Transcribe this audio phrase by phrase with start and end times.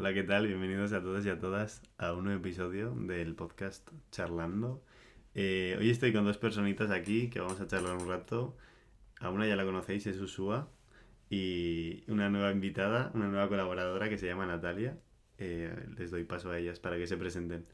[0.00, 0.46] Hola, ¿qué tal?
[0.46, 4.80] Bienvenidos a todos y a todas a un nuevo episodio del podcast Charlando.
[5.34, 8.56] Eh, hoy estoy con dos personitas aquí que vamos a charlar un rato.
[9.18, 10.70] A una ya la conocéis, es Usua.
[11.30, 14.96] Y una nueva invitada, una nueva colaboradora que se llama Natalia.
[15.36, 17.66] Eh, les doy paso a ellas para que se presenten.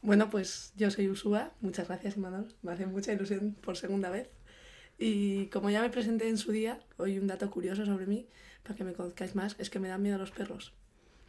[0.00, 1.52] Bueno, pues yo soy Usua.
[1.60, 2.54] Muchas gracias, Imanol.
[2.62, 4.30] Me hace mucha ilusión por segunda vez.
[4.96, 8.26] Y como ya me presenté en su día, hoy un dato curioso sobre mí,
[8.62, 10.72] para que me conozcáis más, es que me dan miedo los perros.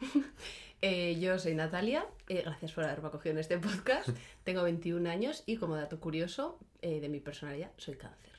[0.84, 4.08] Eh, yo soy Natalia, eh, gracias por haberme acogido en este podcast.
[4.42, 8.32] Tengo 21 años y como dato curioso eh, de mi personalidad, soy cáncer.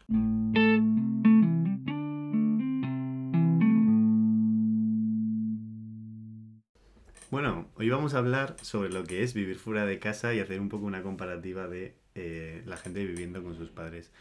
[7.31, 10.59] Bueno, hoy vamos a hablar sobre lo que es vivir fuera de casa y hacer
[10.59, 14.11] un poco una comparativa de eh, la gente viviendo con sus padres.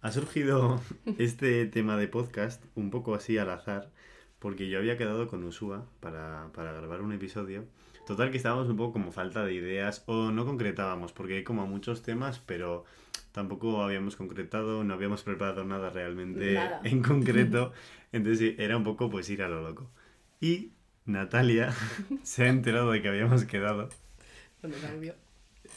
[0.00, 0.80] Ha surgido
[1.18, 3.90] este tema de podcast un poco así al azar,
[4.40, 7.64] porque yo había quedado con Usua para, para grabar un episodio.
[8.06, 11.66] Total que estábamos un poco como falta de ideas o no concretábamos, porque hay como
[11.66, 12.84] muchos temas, pero
[13.32, 16.80] tampoco habíamos concretado, no habíamos preparado nada realmente Nada.
[16.84, 17.72] en concreto.
[18.12, 19.90] Entonces era un poco pues ir a lo loco.
[20.40, 20.72] Y
[21.04, 21.72] Natalia
[22.22, 23.90] se ha enterado de que habíamos quedado.
[24.62, 24.74] Bueno.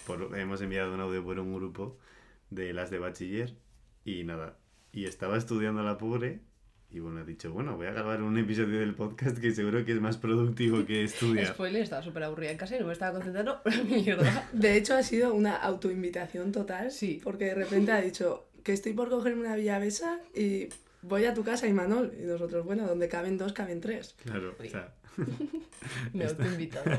[0.08, 1.98] Por, hemos enviado un audio por un grupo
[2.50, 3.54] de las de bachiller
[4.06, 4.58] y nada.
[4.92, 6.40] Y estaba estudiando la pobre
[6.94, 9.94] y bueno, ha dicho, bueno, voy a grabar un episodio del podcast que seguro que
[9.94, 11.48] es más productivo que estudiar.
[11.48, 13.62] Spoiler, estaba súper aburrida en casa y no me estaba concentrando.
[13.90, 14.48] Mierda.
[14.54, 16.92] De hecho, ha sido una autoinvitación total.
[16.92, 17.20] Sí.
[17.24, 20.70] Porque de repente ha dicho que estoy por cogerme una villavesa y
[21.02, 22.14] voy a tu casa, Imanol.
[22.22, 24.16] Y nosotros, bueno, donde caben dos, caben tres.
[24.24, 24.94] Claro, o sea,
[26.14, 26.92] Me he autoinvitado.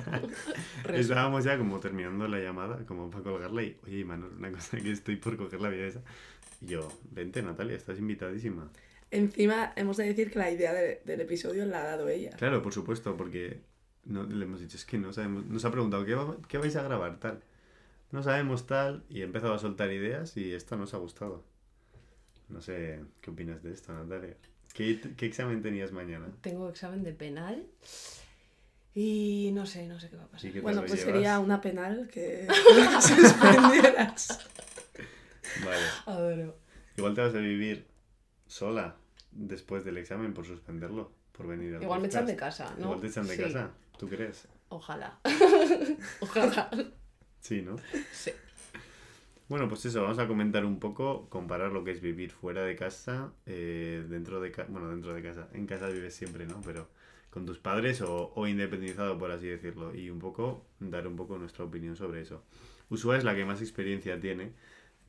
[0.92, 4.90] Estábamos ya como terminando la llamada, como para colgarla y, oye, Manuel, una cosa que
[4.90, 6.02] estoy por coger la vida esa.
[6.60, 8.70] Y yo, vente Natalia, estás invitadísima.
[9.14, 12.30] Encima, hemos de decir que la idea de- del episodio la ha dado ella.
[12.36, 13.60] Claro, por supuesto, porque
[14.04, 16.74] no, le hemos dicho, es que no sabemos, nos ha preguntado, ¿qué, va- qué vais
[16.76, 17.40] a grabar tal?
[18.10, 21.44] No sabemos tal, y he empezado a soltar ideas y esto nos ha gustado.
[22.48, 24.36] No sé, ¿qué opinas de esto, Natalia?
[24.72, 26.26] ¿Qué, qué examen tenías mañana?
[26.40, 27.64] Tengo examen de penal
[28.94, 30.40] y no sé, no sé qué va a pasar.
[30.40, 31.04] Sí, ¿qué tal Bueno, pues llevas?
[31.14, 32.46] sería una penal que
[33.00, 34.40] suspendieras.
[35.64, 35.86] Vale.
[36.06, 36.56] Adoro.
[36.96, 37.86] Igual te vas a vivir
[38.46, 38.96] sola
[39.34, 42.84] después del examen por suspenderlo, por venir al Igual me echan de casa, ¿no?
[42.86, 43.42] Igual te echan de Sí.
[43.42, 44.48] casa, ¿tú crees?
[44.68, 45.18] Ojalá.
[46.20, 46.70] Ojalá.
[47.40, 47.76] Sí, ¿no?
[48.12, 48.30] Sí.
[49.48, 52.76] Bueno, pues eso, vamos a comentar un poco, comparar lo que es vivir fuera de
[52.76, 56.60] casa, eh, dentro de casa, bueno, dentro de casa, en casa vives siempre, ¿no?
[56.64, 56.88] Pero
[57.30, 61.36] con tus padres o, o independizado, por así decirlo, y un poco, dar un poco
[61.36, 62.42] nuestra opinión sobre eso.
[62.88, 64.52] Usua es la que más experiencia tiene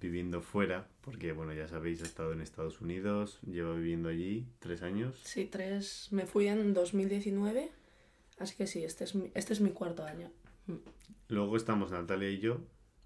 [0.02, 4.82] viviendo fuera, porque, bueno, ya sabéis, ha estado en Estados Unidos, lleva viviendo allí tres
[4.82, 5.20] años.
[5.24, 6.08] Sí, tres.
[6.12, 7.72] Me fui en 2019.
[8.40, 10.30] Así que sí, este es mi, este es mi cuarto año.
[11.30, 12.60] Luego estamos Natalia y yo,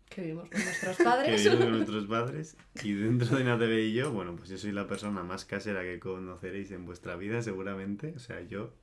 [0.09, 1.43] Que vivimos con nuestros que padres.
[1.43, 4.87] vivimos con nuestros padres, y dentro de Natalia y yo, bueno, pues yo soy la
[4.87, 8.13] persona más casera que conoceréis en vuestra vida, seguramente.
[8.15, 8.73] O sea, yo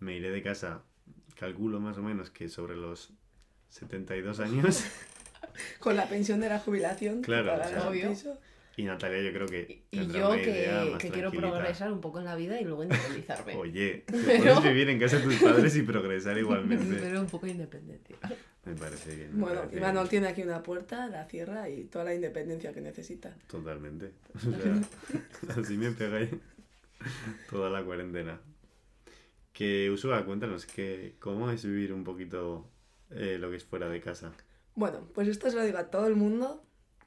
[0.00, 0.82] me iré de casa,
[1.36, 3.12] calculo más o menos que sobre los
[3.68, 4.84] 72 años,
[5.82, 7.22] Con la pensión de la jubilación.
[7.22, 8.08] Claro, para o sea, el obvio.
[8.10, 8.38] piso.
[8.76, 12.00] y Natalia yo creo que Y yo una idea que, más que quiero progresar un
[12.00, 13.54] poco en la vida y luego independizarme.
[13.56, 16.96] Oye, te Pero- puedes vivir en casa de tus padres y progresar igualmente.
[17.00, 18.16] Pero un poco de independencia.
[18.64, 19.34] Me parece bien.
[19.34, 20.08] me Bueno, parece Imanol bien.
[20.10, 23.34] tiene aquí una puerta, la cierra y toda la independencia que necesita.
[23.48, 24.12] Totalmente.
[24.36, 26.30] O sea, así me pega ahí
[27.50, 28.40] toda la cuarentena.
[29.52, 32.66] Que Usua, cuéntanos, que, ¿cómo es vivir un poquito
[33.10, 34.32] eh, lo que es fuera de casa?
[34.74, 36.64] Bueno, pues esto se lo digo a todo el mundo,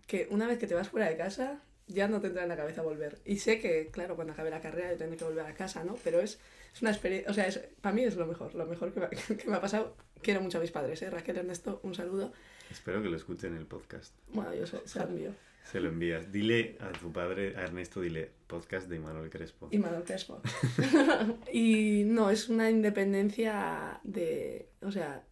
[0.08, 2.58] que una vez que te vas fuera de casa, ya no te entra en la
[2.58, 3.20] cabeza volver.
[3.26, 5.96] Y sé que, claro, cuando acabe la carrera yo tendré que volver a casa, ¿no?
[6.04, 6.40] Pero es,
[6.74, 9.10] es una experiencia, o sea, es, para mí es lo mejor, lo mejor que me,
[9.38, 9.96] que me ha pasado.
[10.22, 11.10] Quiero mucho a mis padres, ¿eh?
[11.10, 12.34] Raquel, Ernesto, un saludo.
[12.72, 14.14] Espero que lo escuchen el podcast.
[14.30, 15.32] Bueno, yo se, se lo envío.
[15.64, 16.32] Se lo envías.
[16.32, 19.70] Dile a tu padre, a Ernesto, dile podcast de Manuel Crespo.
[19.72, 20.42] Y Manuel Crespo.
[21.52, 25.24] y no, es una independencia de, o sea,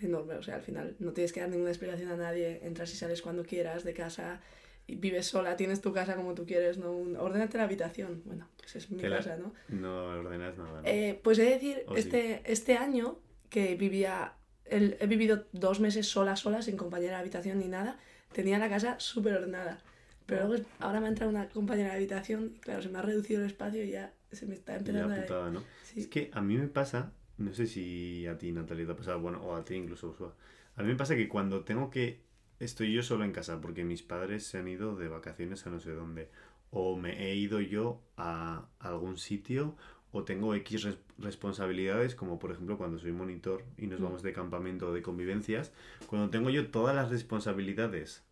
[0.00, 0.34] enorme.
[0.34, 3.22] O sea, al final no tienes que dar ninguna explicación a nadie, entras y sales
[3.22, 4.40] cuando quieras de casa
[4.86, 6.92] y vives sola, tienes tu casa como tú quieres, ¿no?
[6.92, 8.22] Un, ordénate la habitación.
[8.24, 9.52] Bueno, pues es mi casa, ¿no?
[9.68, 10.82] No ordenas nada.
[10.82, 10.88] ¿no?
[10.88, 13.18] Eh, pues he de decir, este, este año
[13.48, 14.32] que vivía,
[14.64, 17.98] el- he vivido dos meses sola, sola, sin compañera de habitación ni nada,
[18.32, 19.78] tenía la casa súper ordenada.
[20.26, 23.02] Pero luego ahora me ha entrado una compañera de habitación y claro, se me ha
[23.02, 25.50] reducido el espacio y ya se me está empezando a...
[25.50, 25.62] ¿no?
[25.84, 26.00] Sí.
[26.00, 29.20] Es que a mí me pasa, no sé si a ti, Natalia, te ha pasado,
[29.20, 30.34] bueno, o a ti incluso, Usua.
[30.76, 32.20] A mí me pasa que cuando tengo que.
[32.60, 35.80] Estoy yo solo en casa porque mis padres se han ido de vacaciones a no
[35.80, 36.28] sé dónde.
[36.70, 39.76] O me he ido yo a algún sitio
[40.12, 44.04] o tengo X res- responsabilidades, como por ejemplo cuando soy monitor y nos Mm.
[44.04, 45.72] vamos de campamento o de convivencias,
[46.06, 48.22] cuando tengo yo todas las responsabilidades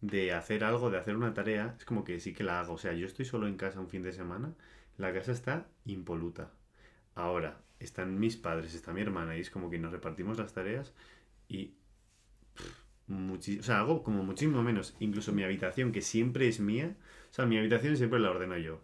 [0.00, 2.74] de hacer algo, de hacer una tarea, es como que sí que la hago.
[2.74, 4.54] O sea, yo estoy solo en casa un fin de semana,
[4.98, 6.50] la casa está impoluta.
[7.14, 10.92] Ahora, están mis padres, está mi hermana y es como que nos repartimos las tareas
[11.48, 11.74] y...
[12.54, 14.96] pff, o sea, hago como muchísimo menos.
[14.98, 16.96] Incluso mi habitación, que siempre es mía,
[17.30, 18.80] o sea, mi habitación siempre la ordeno yo.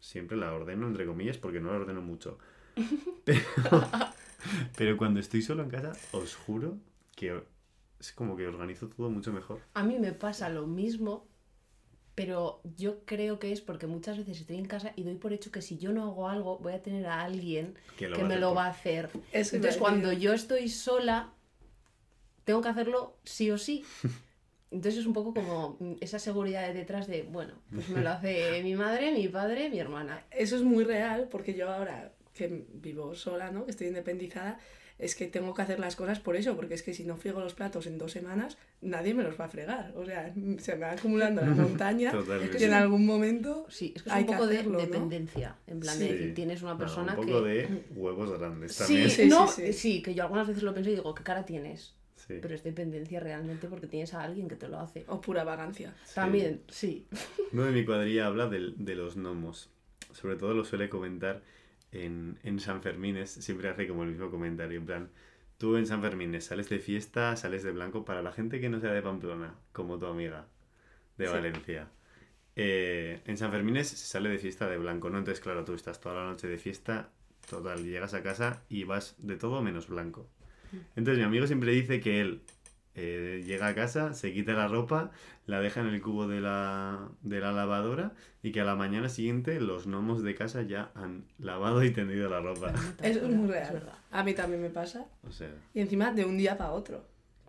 [0.00, 2.38] Siempre la ordeno, entre comillas, porque no la ordeno mucho.
[3.24, 3.40] Pero,
[4.76, 6.76] pero cuando estoy solo en casa, os juro
[7.16, 7.42] que
[7.98, 9.60] es como que organizo todo mucho mejor.
[9.72, 11.26] A mí me pasa lo mismo,
[12.14, 15.50] pero yo creo que es porque muchas veces estoy en casa y doy por hecho
[15.50, 18.54] que si yo no hago algo, voy a tener a alguien Que, que me lo
[18.54, 19.10] va a hacer.
[19.32, 21.32] Eso Entonces, cuando yo estoy sola,
[22.44, 23.84] tengo que hacerlo sí o sí.
[24.70, 28.60] Entonces es un poco como esa seguridad de detrás de, bueno, pues me lo hace
[28.64, 30.24] mi madre, mi padre, mi hermana.
[30.30, 33.64] Eso es muy real porque yo ahora que vivo sola, ¿no?
[33.64, 34.58] Que estoy independizada,
[34.98, 37.40] es que tengo que hacer las cosas por eso, porque es que si no friego
[37.40, 39.92] los platos en dos semanas, nadie me los va a fregar.
[39.96, 42.58] O sea, se me va acumulando la montaña Totalmente.
[42.60, 44.92] y en algún momento Sí, es que es Hay un que poco hacerlo, de ¿no?
[44.92, 45.56] dependencia.
[45.66, 46.12] En plan de Sí.
[46.12, 47.48] decir, tienes una No, persona un poco que.
[47.50, 49.10] de huevos grandes Sí, también.
[49.10, 49.72] Sí, no, sí, sí.
[49.72, 51.94] sí, que yo algunas veces lo pienso y digo, ¿qué cara tienes?
[52.14, 52.38] Sí.
[52.40, 55.04] Pero es dependencia realmente porque tienes a alguien que te lo hace.
[55.08, 55.94] o pura vagancia.
[56.06, 56.14] Sí.
[56.14, 57.06] También, sí.
[57.52, 59.68] Uno de mi cuadrilla habla del- de, los gnomos.
[60.12, 61.42] Sobre todo lo suele comentar
[61.94, 63.30] en, en San Fermines.
[63.30, 64.78] Siempre hace como el mismo comentario.
[64.78, 65.10] En plan,
[65.58, 68.04] tú en San Fermines sales de fiesta, sales de blanco.
[68.04, 70.46] Para la gente que no sea de Pamplona, como tu amiga
[71.18, 71.32] de Sí.
[71.32, 71.88] Valencia.
[72.56, 75.18] eh, en San Fermines se sale de fiesta de blanco, ¿no?
[75.18, 77.10] Entonces, claro, tú estás toda la noche de fiesta.
[77.50, 80.28] Total, llegas a casa y vas de todo menos blanco.
[80.96, 82.42] Entonces mi amigo siempre dice que él
[82.96, 85.10] eh, llega a casa, se quita la ropa,
[85.46, 88.12] la deja en el cubo de la, de la lavadora
[88.42, 92.28] y que a la mañana siguiente los gnomos de casa ya han lavado y tendido
[92.30, 92.72] la ropa.
[93.02, 93.90] Eso es muy real.
[94.10, 95.06] A mí también me pasa.
[95.28, 97.04] O sea, Y encima de un día para otro.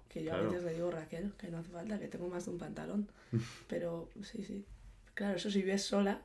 [0.10, 0.46] Que yo Claro.
[0.46, 3.08] a veces le digo, Raquel, que no hace falta, que tengo más de un pantalón.
[3.68, 4.66] Pero sí, sí.
[5.14, 6.22] Claro, eso si vives sola,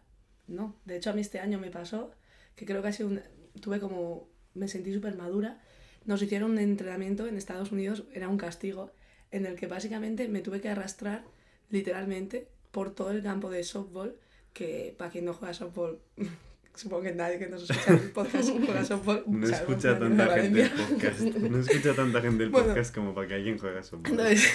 [0.49, 0.77] no.
[0.85, 2.13] De hecho, a mí este año me pasó
[2.57, 3.21] que creo que ha sido un...
[3.61, 4.29] Tuve como...
[4.55, 5.61] Me sentí súper madura.
[6.07, 8.91] Nos hicieron un entrenamiento en Estados Unidos, era un castigo,
[9.31, 11.25] en el que básicamente me tuve que arrastrar
[11.71, 14.17] literalmente por todo el campo de softball,
[14.53, 16.01] que para quien no juega softball,
[16.75, 19.25] supongo que nadie que nos escucha el podcast juega softball.
[19.27, 21.21] no escucha tanta gente el podcast.
[21.51, 22.69] No escucha tanta gente el Bueno.
[22.69, 24.11] podcast como para que alguien juegue softball.
[24.13, 24.51] Entonces,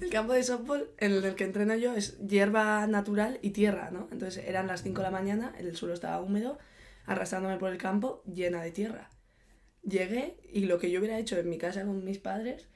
[0.00, 4.08] el campo de softball en el que entreno yo es hierba natural y tierra, ¿no?
[4.12, 6.58] Entonces eran las 5 de la mañana, el suelo estaba húmedo,
[7.06, 9.10] arrastrándome por el campo llena de tierra.
[9.82, 12.66] Llegué y lo que yo hubiera hecho en mi casa con mis padres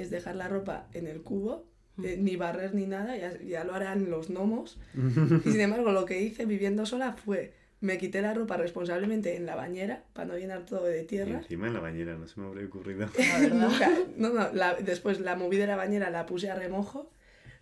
[0.00, 1.66] es dejar la ropa en el cubo,
[2.02, 4.78] eh, ni barrer ni nada, ya, ya lo harán los gnomos.
[5.44, 9.46] Y sin embargo, lo que hice viviendo sola fue, me quité la ropa responsablemente en
[9.46, 11.38] la bañera para no llenar todo de Y tierra.
[11.38, 13.08] encima en la bañera, no se me habría ocurrido.
[13.18, 13.70] La verdad.
[14.16, 17.10] No, no, la- después la moví de la bañera, la puse a remojo,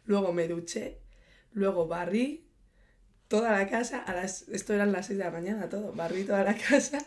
[0.05, 0.99] luego me duché,
[1.53, 2.45] luego barrí
[3.29, 6.45] toda la casa, a las, esto eran las 6 de la mañana todo, barrí toda
[6.45, 6.99] la casa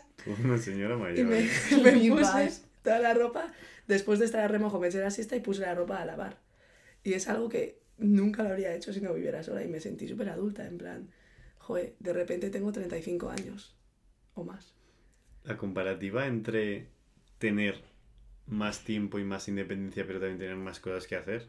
[0.44, 1.26] una señora y mayor.
[1.26, 1.48] me, ¿eh?
[1.82, 2.64] me Y puse vas.
[2.82, 3.52] Toda la ropa,
[3.86, 6.38] después de estar a remojo me eché la siesta y puse la ropa a lavar.
[7.02, 10.08] Y es algo que nunca lo habría hecho si no viviera sola y me sentí
[10.08, 11.10] súper adulta, en plan,
[11.58, 13.76] joder, de repente tengo 35 años
[14.34, 14.74] o más.
[15.44, 16.88] La comparativa entre
[17.38, 17.82] tener
[18.46, 21.48] más tiempo y más independencia, pero también tener más cosas que hacer,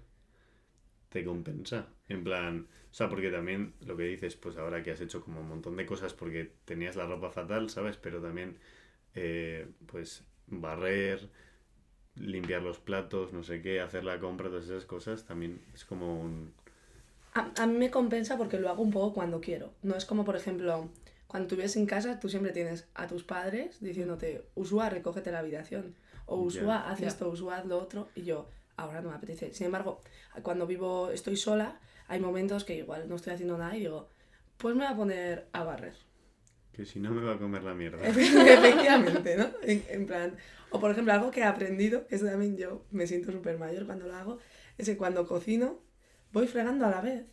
[1.09, 1.89] te compensa.
[2.07, 5.41] En plan, o sea, porque también lo que dices, pues ahora que has hecho como
[5.41, 7.97] un montón de cosas porque tenías la ropa fatal, ¿sabes?
[7.97, 8.57] Pero también,
[9.15, 11.29] eh, pues, barrer,
[12.15, 16.19] limpiar los platos, no sé qué, hacer la compra, todas esas cosas, también es como
[16.19, 16.53] un...
[17.33, 19.73] A, a mí me compensa porque lo hago un poco cuando quiero.
[19.83, 20.89] No es como, por ejemplo,
[21.27, 25.39] cuando tú vives en casa, tú siempre tienes a tus padres diciéndote, Usua, recógete la
[25.39, 25.95] habitación.
[26.25, 28.09] O Usua, haz esto, Usua, haz lo otro.
[28.15, 29.53] Y yo, ahora no me apetece.
[29.53, 30.01] Sin embargo,
[30.43, 31.79] cuando vivo, estoy sola,
[32.09, 34.09] hay momentos que igual no estoy haciendo nada y digo,
[34.57, 35.93] pues me voy a poner a barrer.
[36.73, 37.99] Que si no me va a comer la mierda.
[38.07, 39.47] Efectivamente, ¿no?
[39.63, 40.35] En, en plan,
[40.69, 43.85] o por ejemplo, algo que he aprendido, que eso también yo me siento súper mayor
[43.85, 44.37] cuando lo hago,
[44.77, 45.79] es que cuando cocino,
[46.31, 47.25] voy fregando a la vez.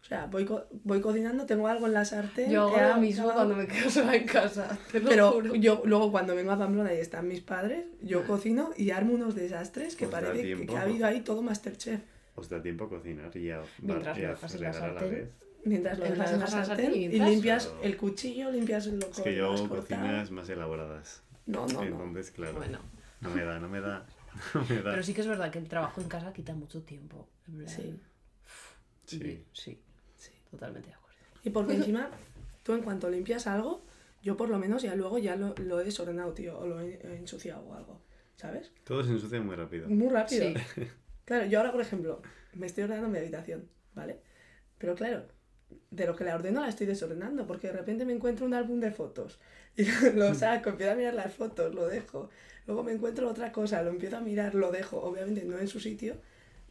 [0.00, 2.50] O sea, voy, co- voy cocinando, tengo algo en la sartén.
[2.50, 4.78] Yo hago lo mismo cuando me quedo sola en casa.
[4.90, 5.54] Te lo Pero juro.
[5.54, 9.34] yo luego cuando vengo a Pamplona y están mis padres, yo cocino y armo unos
[9.34, 12.00] desastres que parece que, que ha habido ahí todo Masterchef.
[12.34, 15.28] Os da tiempo a cocinar y a, Mientras y a fregar a la vez.
[15.64, 17.82] Mientras lo dejas en la sartén y limpias Claro.
[17.82, 21.22] el cuchillo, limpias lo Es que yo hago cocinas más elaboradas.
[21.46, 21.82] No, no, no.
[21.82, 22.78] Entonces, claro, Bueno,
[23.20, 24.06] no me da, no me da.
[24.54, 24.90] No me da.
[24.92, 27.28] pero sí que es verdad que el trabajo en casa quita mucho tiempo.
[27.66, 28.00] Sí.
[29.04, 29.44] Sí.
[29.52, 29.82] Sí,
[30.16, 30.32] Sí.
[30.50, 31.18] totalmente de acuerdo.
[31.42, 32.10] Y porque encima,
[32.62, 33.84] tú en cuanto limpias algo,
[34.22, 36.94] yo por lo menos ya luego ya lo, lo he desordenado, tío, o lo he,
[37.02, 38.00] he ensuciado o algo,
[38.36, 38.72] ¿sabes?
[38.84, 39.88] Todo se ensucia muy rápido.
[39.88, 40.46] Muy rápido.
[40.74, 40.82] Sí.
[41.24, 42.22] Claro, yo ahora, por ejemplo,
[42.54, 44.20] me estoy ordenando mi habitación, ¿vale?
[44.78, 45.28] Pero claro,
[45.90, 48.80] de lo que la ordeno la estoy desordenando, porque de repente me encuentro un álbum
[48.80, 49.38] de fotos
[49.76, 49.84] y
[50.14, 52.30] lo saco, empiezo a mirar las fotos, lo dejo.
[52.66, 55.80] Luego me encuentro otra cosa, lo empiezo a mirar, lo dejo, obviamente no en su
[55.80, 56.16] sitio.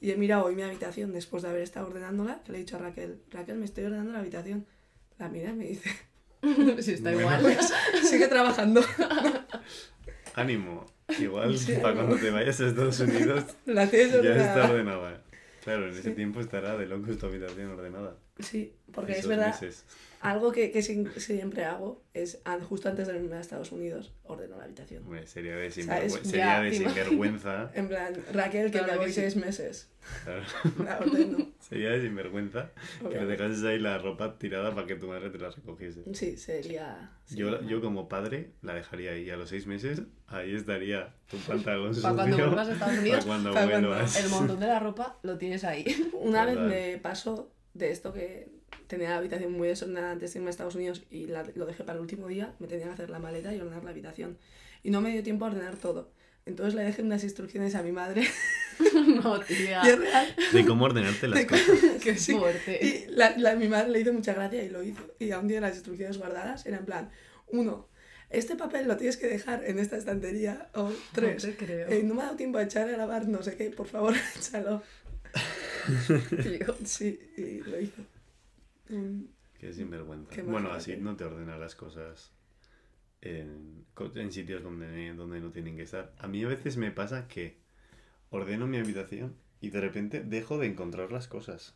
[0.02, 2.78] Y he mirado hoy mi habitación después de haber estado ordenándola, que le he dicho
[2.78, 4.66] a Raquel, Raquel, me estoy ordenando la habitación.
[5.18, 5.90] La mira y me dice,
[6.80, 7.28] Sí, está Bueno.
[7.50, 7.58] igual.
[8.04, 8.82] sigue trabajando.
[10.36, 10.86] Ánimo.
[11.20, 12.06] Igual Sí, para ánimo.
[12.06, 14.70] cuando te vayas a Estados Unidos La ya está ordenada.
[14.72, 15.24] ordenada.
[15.64, 18.16] Claro, en ese tiempo estará de locos tu habitación ordenada.
[18.40, 19.86] Sí, porque Esos es verdad, meses.
[20.22, 24.64] algo que, que siempre hago es, justo antes de irme a Estados Unidos, ordeno la
[24.64, 25.04] habitación.
[25.04, 26.14] Hombre, sería de, ¿Sabes?
[26.16, 27.72] sinvergüe- sería Ya, de sinvergüenza.
[27.76, 29.90] En plan, Raquel, que Claro me voy seis meses.
[30.24, 30.44] claro,
[30.84, 31.50] La ordeno.
[31.60, 33.32] sería de sinvergüenza que obviamente.
[33.38, 36.04] dejases ahí la ropa tirada para que tu madre te la recogiese.
[36.14, 37.12] Sí, sería...
[37.30, 41.94] Yo, yo como padre la dejaría ahí a los seis meses, ahí estaría tu pantalón
[42.02, 44.24] Para cuando vuelvas a Estados para Unidos, cuando para cuando- vuelvas.
[44.24, 46.10] el montón de la ropa lo tienes ahí.
[46.14, 46.70] Una vez Total.
[46.70, 48.50] me pasó de esto que
[48.88, 51.84] tenía la habitación muy desordenada antes de irme a Estados Unidos y la- lo dejé
[51.84, 54.38] para el último día, me tenía que hacer la maleta y ordenar la habitación.
[54.84, 56.12] Y no me dio tiempo a ordenar todo.
[56.46, 58.24] Entonces le dejé unas instrucciones a mi madre.
[59.24, 59.82] no, tía.
[59.84, 60.36] y es real.
[60.54, 61.80] De cómo ordenarte las de cosas.
[62.04, 62.34] Qué Sí.
[62.34, 62.80] fuerte.
[62.84, 65.02] Y la, la- mi madre le hizo mucha gracia y lo hizo.
[65.20, 66.66] Y aún tiene las instrucciones guardadas.
[66.66, 67.12] Era en plan,
[67.48, 67.88] uno,
[68.32, 70.70] este papel lo tienes que dejar en esta estantería.
[70.74, 71.88] O tres, No te creo.
[71.90, 74.14] "Eh, no me ha dado tiempo a echar a lavar no sé qué, por favor,
[74.38, 74.82] échalo.
[76.86, 78.02] Sí, y lo hizo.
[78.90, 79.24] Mm,
[79.60, 80.32] Qué sinvergüenza.
[80.32, 82.32] Qué bueno, así no te ordena las cosas
[83.22, 86.14] en, co- en sitios donde, donde no tienen que estar.
[86.18, 87.58] A mí a veces me pasa que
[88.30, 91.76] ordeno mi habitación y de repente dejo de encontrar las cosas.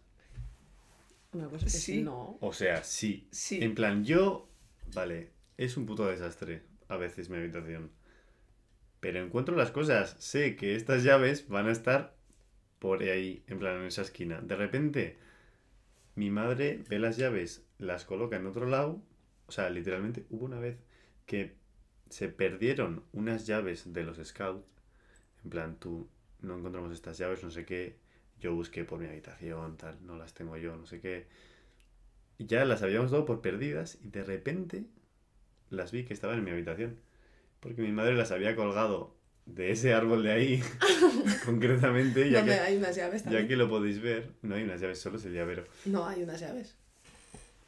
[1.33, 2.01] Una cosa que Sí.
[2.03, 2.37] no.
[2.41, 3.27] O sea, sí.
[3.31, 3.59] Sí.
[3.63, 4.47] En plan, yo...
[4.93, 7.91] Vale, es un puto desastre a veces mi habitación.
[8.99, 10.15] Pero encuentro las cosas.
[10.19, 12.15] Sé que estas llaves van a estar
[12.83, 14.41] por ahí, en plan, en esa esquina.
[14.41, 15.15] De repente,
[16.15, 19.01] mi madre ve las llaves, las coloca en otro lado.
[19.47, 20.75] O sea, literalmente hubo una vez
[21.25, 21.55] que
[22.09, 24.67] se perdieron unas llaves de los scouts.
[25.45, 26.09] En plan, tú
[26.41, 27.95] no encontramos estas llaves, no sé qué.
[28.41, 31.27] Yo busqué por mi habitación, tal, no las tengo yo, no sé qué.
[32.37, 34.83] Y ya las habíamos dado por perdidas y de repente
[35.69, 36.99] las vi que estaban en mi habitación.
[37.61, 40.63] Porque mi madre las había colgado de ese árbol de ahí,
[41.45, 44.31] concretamente, ya que, hay unas llaves ya que lo podéis ver.
[44.41, 45.65] No hay unas llaves, solo es el llavero.
[45.85, 46.75] No, hay unas llaves.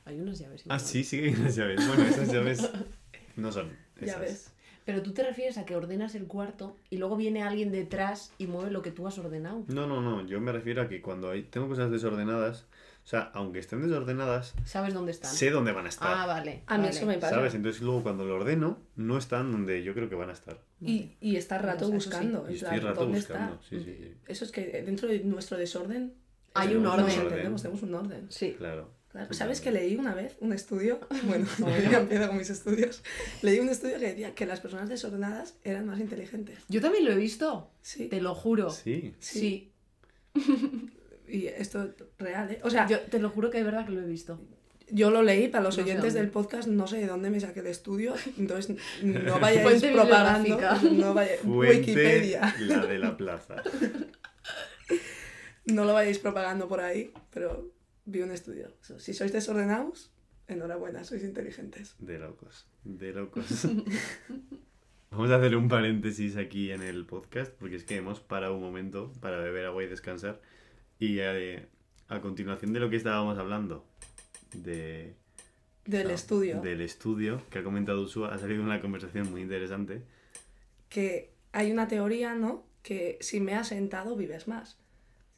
[0.06, 0.64] Hay unas llaves.
[0.70, 1.88] Ah, sí, sí que hay unas llaves.
[1.88, 2.70] Bueno, esas llaves
[3.36, 4.16] no son esas.
[4.16, 4.52] Llaves.
[4.86, 8.46] Pero tú te refieres a que ordenas el cuarto y luego viene alguien detrás y
[8.46, 9.66] mueve lo que tú has ordenado.
[9.68, 10.24] No, no, no.
[10.28, 12.68] Yo me refiero a que cuando hay, tengo cosas desordenadas,
[13.06, 15.32] o sea, aunque estén desordenadas, ¿Sabes dónde están?
[15.32, 16.12] sé dónde van a estar.
[16.12, 16.64] Ah, vale.
[16.66, 16.96] A mí vale.
[16.98, 17.36] eso me pasa.
[17.36, 17.54] ¿Sabes?
[17.54, 20.60] Entonces luego cuando lo ordeno, no están donde yo creo que van a estar.
[20.82, 21.94] Y, y estar rato Eso sí.
[21.96, 22.48] buscando.
[22.50, 23.54] Y estoy rato ¿dónde buscando.
[23.56, 23.68] está?
[23.70, 24.14] Sí, sí, sí.
[24.28, 26.14] Eso es que dentro de nuestro desorden
[26.56, 27.16] Hay Tenemos un un orden.
[27.20, 27.28] orden.
[27.28, 28.26] Entendemos, tenemos un orden.
[28.30, 28.56] Sí.
[28.58, 28.90] Claro.
[29.12, 29.34] Claro.
[29.34, 31.00] ¿Sabes que leí una vez un estudio?
[31.28, 31.46] Bueno,
[31.92, 33.04] ya empiezo con mis estudios.
[33.44, 36.58] Leí un estudio que decía que las personas desordenadas eran más inteligentes.
[36.70, 37.70] Yo también lo he visto.
[37.82, 38.08] Sí.
[38.08, 38.72] Te lo juro.
[38.72, 39.14] Sí.
[39.20, 39.72] Sí.
[41.28, 42.60] Y esto es real, ¿eh?
[42.64, 44.40] O sea, yo, Yo te lo juro que es verdad que lo he visto.
[44.92, 47.68] lo leí para los No oyentes del podcast, no sé de dónde me saqué el
[47.68, 50.60] estudio, entonces no vayáis propagando.
[50.92, 52.56] No vayáis, Fuente, Wikipedia.
[52.60, 53.56] la de la plaza.
[55.66, 57.72] No lo vayáis propagando por ahí, pero
[58.06, 58.72] vi un estudio.
[59.00, 60.12] Si sois desordenados,
[60.48, 61.96] enhorabuena, sois inteligentes.
[61.98, 62.68] De locos.
[62.84, 63.68] De locos.
[65.10, 68.62] Vamos a hacer un paréntesis aquí en el podcast porque es que hemos parado un
[68.62, 70.40] momento para beber agua y descansar.
[71.00, 71.68] Y eh,
[72.08, 73.86] a continuación de lo que estábamos hablando,
[74.54, 75.16] de,
[75.86, 76.62] Del ah, estudio.
[76.62, 80.02] del estudio que ha comentado Usua, ha salido una conversación muy interesante.
[80.90, 82.66] que hay una teoría, ¿no?
[82.84, 84.78] Que si me has sentado vives más.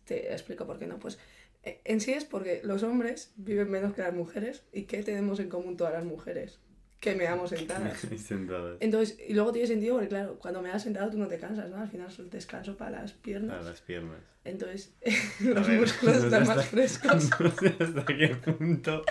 [0.05, 0.99] Te explico por qué no.
[0.99, 1.19] Pues
[1.63, 4.63] eh, en sí es porque los hombres viven menos que las mujeres.
[4.71, 6.59] ¿Y qué tenemos en común todas las mujeres?
[6.99, 8.03] Que meamos sentadas.
[8.11, 8.77] Ahí sentadas.
[8.79, 11.69] Entonces, y luego tiene sentido porque, claro, cuando me has sentado tú no te cansas,
[11.69, 11.77] ¿no?
[11.77, 13.63] Al final es un descanso para las piernas.
[13.65, 14.17] las piernas.
[14.43, 14.93] Entonces,
[15.41, 17.29] los ver, músculos no sé están hasta- más frescos.
[17.39, 19.03] No sé hasta qué punto.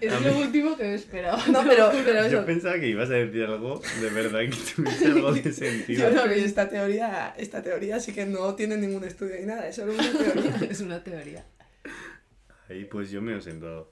[0.00, 1.46] Es A lo mí- último que me esperaba.
[1.48, 2.46] No, pero, pero Yo eso.
[2.46, 6.08] pensaba que ibas a decir algo de verdad que tuviese algo de sentido.
[6.10, 9.68] Yo creo que esta teoría, esta teoría sí que no tiene ningún estudio ni nada,
[9.68, 10.56] es solo una teoría.
[10.70, 11.44] Es una teoría.
[12.68, 13.90] Ahí pues yo me he sentado.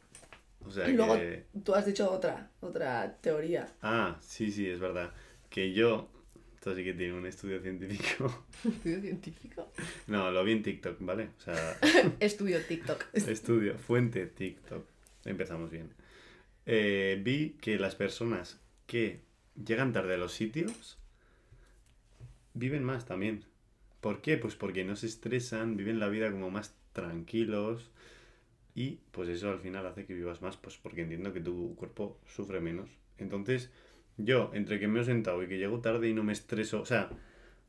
[0.64, 1.44] O sea Y luego que...
[1.64, 3.66] tú has dicho otra, otra teoría.
[3.82, 5.12] Ah, sí, sí, es verdad.
[5.48, 6.08] Que yo...
[6.54, 8.44] Esto sí que tiene un estudio científico.
[8.68, 9.72] Estudio científico.
[10.08, 11.30] No, lo vi en TikTok, ¿vale?
[11.38, 11.78] O sea,
[12.20, 13.06] Estudio TikTok.
[13.14, 14.84] estudio, fuente TikTok.
[15.24, 15.90] Empezamos bien.
[16.66, 19.20] eh, vi que las personas que
[19.64, 20.98] llegan tarde a los sitios
[22.52, 23.44] viven más también.
[24.02, 24.36] ¿Por qué?
[24.36, 27.90] Pues porque no se estresan, viven la vida como más tranquilos
[28.74, 32.18] y pues eso al final hace que vivas más, pues porque entiendo que tu cuerpo
[32.26, 32.88] sufre menos.
[33.18, 33.70] Entonces,
[34.16, 36.84] yo, entre que me he sentado y que llego tarde y no me estreso, o
[36.86, 37.10] sea,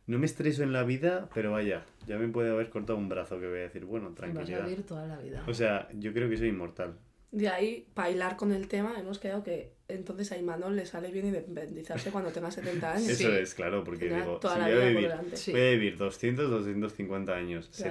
[0.08, 3.39] no me estreso en la vida, pero vaya, ya me puede haber cortado un brazo
[3.39, 4.65] que voy a decir, bueno, Vas a tranquilidad.
[4.67, 5.43] vivir toda la vida.
[5.48, 6.98] O sea, yo creo que soy inmortal.
[7.32, 11.12] De ahí, para hilar con el tema, hemos quedado que entonces a Imanol le sale
[11.12, 13.08] bien independizarse cuando tenga 70 años.
[13.10, 13.36] Eso Sí.
[13.38, 15.38] es, claro, porque digo, toda si la voy vida por vivir, delante.
[15.38, 15.52] Sí.
[15.52, 17.70] voy a vivir 200, 250 años.
[17.72, 17.88] Se-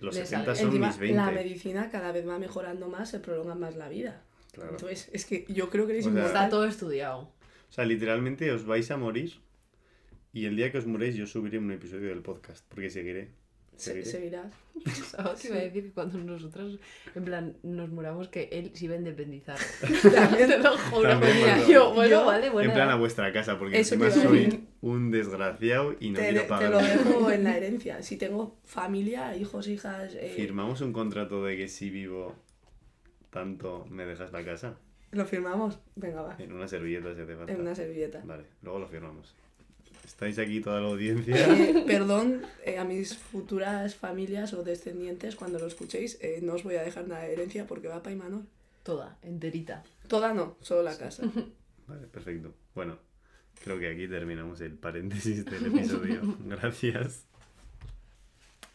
[0.00, 0.56] los Le 70 sale.
[0.56, 1.16] son Encima, mis 20.
[1.16, 4.22] la medicina cada vez va mejorando más, se prolonga más la vida.
[4.52, 4.70] Claro.
[4.70, 6.26] Entonces, es que yo creo que O sea.
[6.26, 7.32] Está todo estudiado.
[7.68, 9.34] O sea, literalmente os vais a morir
[10.32, 13.30] y el día que os muréis yo subiré un episodio del podcast, porque seguiré.
[13.76, 14.10] Se- seguiré.
[14.10, 14.54] seguirás.
[14.84, 16.78] Pensaba que iba a decir que cuando nosotros,
[17.14, 19.56] en plan, nos muramos, que él se iba a independizar.
[20.14, 20.48] También.
[20.48, 21.08] Te lo juro.
[21.08, 21.68] También, Mira, bueno.
[21.72, 22.70] yo, bueno, Yo- vale, bueno.
[22.70, 26.22] en plan a vuestra casa, porque Eso encima te soy un desgraciado y no te,
[26.28, 26.70] quiero te pagar.
[26.70, 28.02] lo dejo en la herencia.
[28.02, 30.14] Si tengo familia, hijos, hijas.
[30.14, 32.34] eh, Firmamos un contrato de que si vivo
[33.30, 34.74] tanto me dejas la casa.
[35.12, 35.78] Lo firmamos.
[35.94, 36.36] Venga, va.
[36.38, 37.52] En una servilleta si hace falta.
[37.52, 38.20] En una servilleta.
[38.24, 39.34] Vale, luego lo firmamos.
[40.06, 41.34] Estáis aquí toda la audiencia.
[41.34, 46.18] Eh, perdón eh, a mis futuras familias o descendientes cuando lo escuchéis.
[46.22, 48.46] eh, no os voy a dejar nada de herencia porque va para Imanol.
[48.84, 49.82] Toda, enterita.
[50.06, 51.24] Toda no, solo la casa.
[51.88, 52.54] Vale, perfecto.
[52.74, 52.98] Bueno,
[53.62, 56.20] creo que aquí terminamos el paréntesis del episodio.
[56.46, 57.26] Gracias.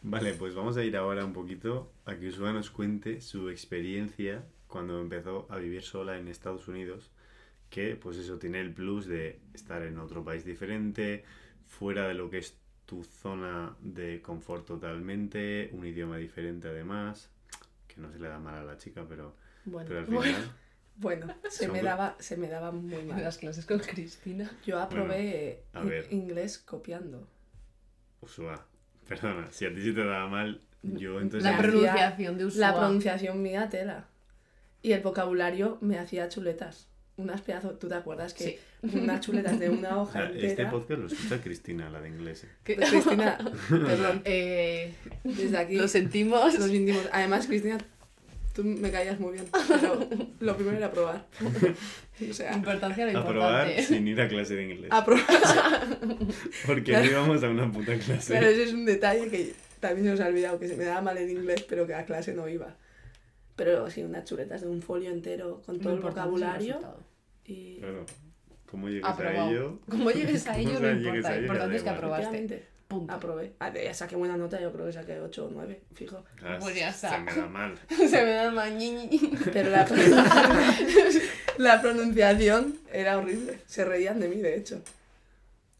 [0.02, 4.44] Vale, pues vamos a ir ahora un poquito a que Usua nos cuente su experiencia
[4.66, 7.10] cuando empezó a vivir sola en Estados Unidos,
[7.72, 11.24] que pues eso tiene el plus de estar en otro país diferente,
[11.66, 17.30] fuera de lo que es tu zona de confort totalmente, un idioma diferente además,
[17.88, 20.22] que no se le da mal a la chica, pero, Bueno, pero al bueno.
[20.22, 20.52] final...
[20.94, 23.22] Bueno, se me daba, se me daba muy En mal.
[23.22, 24.48] las clases con Cristina.
[24.66, 25.64] Yo aprobé
[26.10, 27.26] inglés copiando.
[28.20, 28.66] Usua,
[29.08, 31.50] perdona, si a ti se te daba mal, yo entonces...
[31.50, 32.60] La pronunciación de Usua.
[32.60, 34.08] La pronunciación mía tela.
[34.82, 36.91] Y el vocabulario me hacía chuletas.
[37.16, 40.70] Unas pedazos, ¿tú te acuerdas que unas chuletas de una O hoja sea, este entera?
[40.70, 42.44] podcast lo escucha Cristina, la de inglés.
[42.44, 42.48] ¿eh?
[42.74, 46.54] Pues, Cristina, perdón, Eh, desde aquí lo sentimos.
[46.58, 47.02] nos sentimos.
[47.12, 47.78] Además, Cristina,
[48.54, 50.08] tú me caías muy bien, pero
[50.40, 51.26] lo primero era probar.
[52.30, 53.94] O sea, Importancia lo Aprobar importante.
[53.94, 54.90] sin ir a clase de inglés.
[54.90, 55.24] aprobar.
[56.66, 58.32] Porque no íbamos a una puta clase.
[58.32, 61.02] Claro, ese es un detalle que también se nos ha olvidado, que se me daba
[61.02, 62.74] mal en inglés, pero que a clase no iba.
[63.56, 66.80] Pero sí, unas chuletas de un folio entero con todo el vocabulario.
[67.44, 67.76] Y...
[67.78, 68.06] Claro,
[68.70, 69.46] ¿cómo llegues Aprobado.
[69.46, 69.78] a ello?
[69.88, 71.28] Como llegues a ello no llegues importa.
[71.28, 72.72] a Lo importante es que aprobaste.
[72.88, 73.10] Punto.
[73.14, 73.54] aprobé.
[73.58, 76.22] Ah, ya saqué buena nota, yo creo que saqué 8 o 9, fijo.
[76.42, 77.10] Ah, Pues ya está.
[77.10, 77.78] Se me da mal.
[77.88, 79.30] Se me da el mañiñi.
[79.50, 79.86] Pero la,
[81.58, 83.60] la pronunciación era horrible.
[83.66, 84.82] Se reían de mí, de hecho.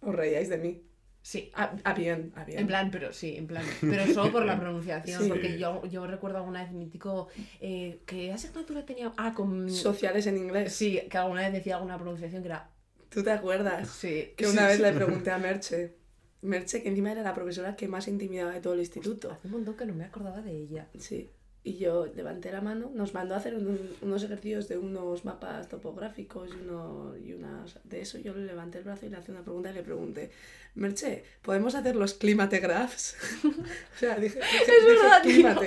[0.01, 0.83] Os reíais de mí.
[1.23, 1.51] Sí.
[1.55, 2.59] A, a bien, a bien.
[2.59, 3.65] En plan, pero sí, en plan.
[3.81, 5.23] Pero solo por la pronunciación.
[5.23, 5.29] Sí.
[5.29, 7.29] Porque yo, yo recuerdo alguna vez mítico.
[7.61, 9.13] Eh, ¿Qué asignatura tenía?
[9.17, 9.71] Ah, con.
[9.71, 10.75] Sociales en inglés.
[10.75, 12.71] Sí, que alguna vez decía alguna pronunciación que era.
[13.09, 13.89] ¿Tú te acuerdas?
[13.89, 14.33] Sí.
[14.37, 14.83] Que sí, una vez sí.
[14.83, 15.95] le pregunté a Merche.
[16.43, 19.31] Merche, que encima era la profesora que más intimidaba de todo el instituto.
[19.31, 20.89] Hace un montón que no me acordaba de ella.
[20.99, 21.31] Sí.
[21.65, 25.69] Y yo levanté la mano, nos mandó a hacer un- unos ejercicios de unos mapas
[25.69, 28.19] topográficos y, uno, y unas de eso.
[28.19, 30.31] Yo le levanté el brazo y le hice una pregunta y le pregunté,
[30.75, 33.15] Merche, ¿podemos hacer los climategraphs?
[33.45, 35.67] o sea, dije, dije, dije clímate.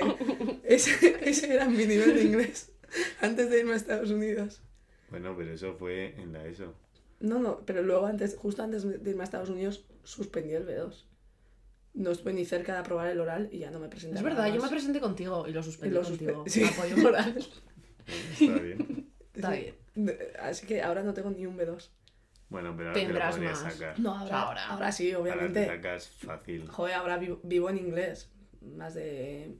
[0.64, 2.72] Ese, ese era mi nivel de inglés
[3.22, 4.60] antes de irme a Estados Unidos.
[5.10, 6.74] Bueno, pero eso fue en la ESO.
[7.20, 11.04] No, no, pero luego antes, justo antes de irme a Estados Unidos, suspendí el B2.
[11.96, 14.16] No estuve ni cerca de aprobar el oral y ya no me presenté.
[14.18, 16.44] Es verdad, yo me presenté contigo y lo suspendí lo suspe- contigo.
[16.46, 16.62] sí.
[16.64, 17.36] Apoyo moral.
[18.38, 19.10] Está bien.
[19.34, 19.60] Está Sí.
[19.94, 20.18] bien.
[20.40, 21.88] Así que ahora no tengo ni un B2.
[22.48, 23.72] Bueno, pero ahora te lo Tendrás podrías más.
[23.74, 23.98] sacar.
[23.98, 24.66] No, ahora, Ahora.
[24.68, 25.66] ahora, sí, Ahora te obviamente.
[25.66, 26.68] sacas fácil.
[26.68, 28.30] Joder, ahora vivo, vivo en inglés.
[28.60, 29.58] Más de...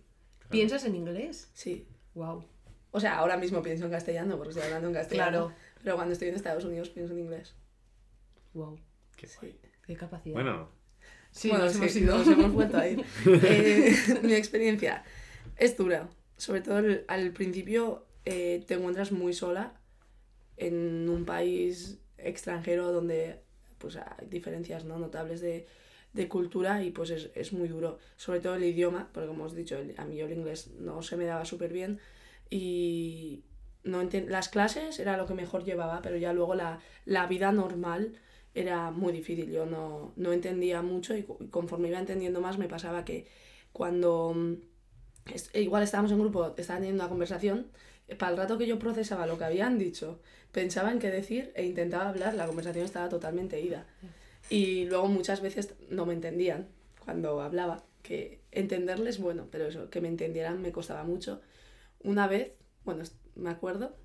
[0.51, 1.51] ¿Piensas en inglés?
[1.55, 1.89] Sí.
[2.15, 2.45] Wow.
[2.93, 5.47] O sea, ahora mismo pienso en castellano porque estoy hablando en castellano.
[5.49, 5.55] Claro.
[5.83, 7.57] Pero cuando estoy en Estados Unidos pienso en inglés.
[8.55, 8.79] Wow.
[9.17, 9.59] Qué Sí.
[9.87, 10.35] Qué capacidad.
[10.35, 10.69] Bueno,
[11.37, 12.19] sí, bueno, nos sí, hemos ido.
[12.19, 13.05] nos hemos vuelto a ir.
[13.27, 15.05] Eh, mi experiencia
[15.57, 16.09] es dura.
[16.37, 19.73] Sobre todo al, al principio eh, te encuentras muy sola
[20.57, 23.41] en un país extranjero donde
[23.79, 24.99] pues hay diferencias ¿no?
[24.99, 25.67] notables de,
[26.13, 27.99] de cultura y pues es, es muy duro.
[28.17, 31.03] Sobre todo el idioma, porque como os he dicho, el- a mí el inglés no
[31.03, 31.99] se me daba súper bien
[32.51, 33.43] y
[33.85, 38.15] no las clases era lo que mejor llevaba, pero ya luego la, la vida normal
[38.57, 39.51] era muy difícil.
[39.51, 43.27] Yo no, no entendía mucho y conforme iba entendiendo más me pasaba que
[43.73, 44.55] cuando mm,
[45.35, 47.69] es- igual estábamos en grupo, estaban teniendo una conversación
[48.19, 50.21] para el rato que yo procesaba lo que habían dicho,
[50.53, 53.87] pensaba en qué decir e intentaba hablar, la conversación estaba totalmente ida.
[54.49, 56.69] Y luego muchas veces no me entendían
[57.05, 61.41] cuando hablaba, que entenderles, bueno, pero eso, que me entendieran me costaba mucho.
[62.05, 62.53] Una vez,
[62.85, 63.03] bueno,
[63.35, 63.97] me acuerdo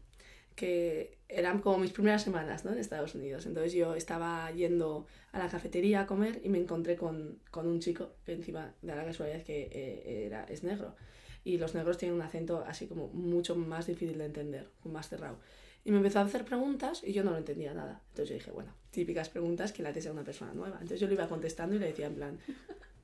[0.56, 2.72] que eran como mis primeras semanas ¿no?
[2.72, 3.46] en Estados Unidos.
[3.46, 7.80] Entonces yo estaba yendo a la cafetería a comer y me encontré con, con un
[7.80, 10.96] chico que encima de la casualidad que eh, era, es negro.
[11.44, 15.40] Y los negros tienen un acento así como mucho más difícil de entender, más cerrado.
[15.84, 18.02] Y me empezó a hacer preguntas y yo no lo entendía nada.
[18.10, 20.76] Entonces yo dije, bueno, típicas preguntas que le haces a una persona nueva.
[20.76, 22.40] Entonces yo le iba contestando y le decía en plan,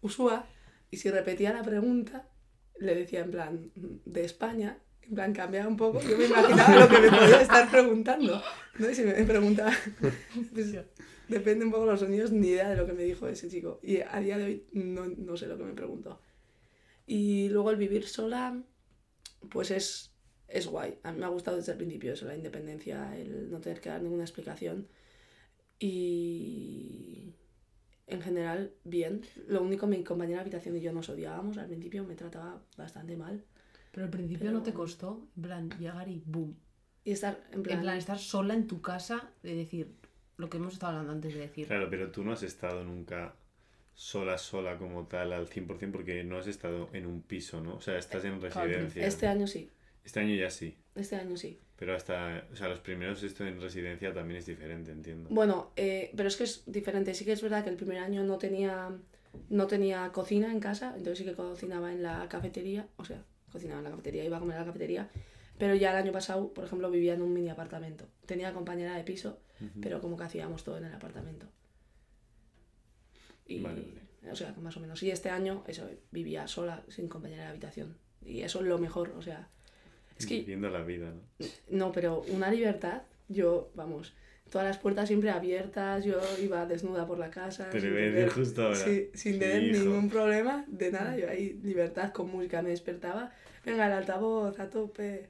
[0.02, 0.46] Usua.
[0.92, 2.28] Y si repetía la pregunta,
[2.80, 4.78] le decía en plan, de España.
[5.10, 6.02] En plan, cambiaba un poco.
[6.02, 8.41] Yo me imaginaba lo que me podía estar preguntando.
[8.78, 8.89] ¿no?
[8.89, 9.72] Y si me preguntaba,
[10.54, 10.76] pues,
[11.28, 13.80] depende un poco de los sonidos, ni idea de lo que me dijo ese chico.
[13.82, 16.20] Y a día de hoy no, no sé lo que me preguntó.
[17.06, 18.62] Y luego el vivir sola,
[19.50, 20.13] pues es,
[20.50, 21.00] es guay.
[21.04, 23.89] A mí me ha gustado desde el principio eso, la independencia, el no tener que
[23.89, 24.89] dar ninguna explicación.
[25.80, 27.34] Y
[28.08, 29.22] en general, bien.
[29.48, 31.58] Lo único, mi compañera de habitación y yo nos odiábamos.
[31.58, 33.46] Al principio me trataba bastante mal.
[33.98, 36.56] Pero al principio no te costó, en plan, llegar y boom.
[37.04, 37.78] Y estar, en plan...
[37.78, 39.96] En plan, estar sola en tu casa, de decir,
[40.36, 41.66] lo que hemos estado hablando antes de decir.
[41.66, 43.34] Claro, pero tú no has estado nunca
[43.96, 47.78] sola, sola como tal al 100% porque no has estado en un piso, ¿no?
[47.78, 49.04] O sea, estás en residencia.
[49.04, 49.72] Este año sí.
[50.06, 50.78] Este año ya sí.
[50.94, 51.60] Este año sí.
[51.76, 55.28] Pero hasta, o sea, los primeros esto en residencia también es diferente, entiendo.
[55.32, 57.16] Bueno, eh, pero es que es diferente.
[57.16, 58.96] Sí que es verdad que el primer año no tenía,
[59.50, 63.80] no tenía cocina en casa, entonces sí que cocinaba en la cafetería, o sea, cocinaba
[63.80, 65.10] en la cafetería, iba a comer a la cafetería,
[65.58, 68.06] pero ya el año pasado, por ejemplo, vivía en un mini apartamento.
[68.26, 69.40] Tenía compañera de piso,
[69.82, 71.48] pero como que hacíamos todo en el apartamento.
[73.48, 73.64] Y,
[74.30, 75.02] O sea, más o menos.
[75.04, 77.98] Y este año, eso, vivía sola, sin compañera de habitación.
[78.26, 79.48] Y eso es lo mejor, o sea.
[80.18, 81.48] Es que, Viviendo la vida, ¿no?
[81.70, 84.14] No, pero una libertad, yo, vamos,
[84.52, 87.70] todas las puertas siempre abiertas, yo iba desnuda por la casa.
[87.70, 88.76] Te decir justo ahora.
[88.76, 89.84] Sí, sin tener hijo.
[89.86, 93.32] ningún problema, de nada, yo ahí libertad con música, me despertaba,
[93.66, 95.30] venga, el altavoz a tope.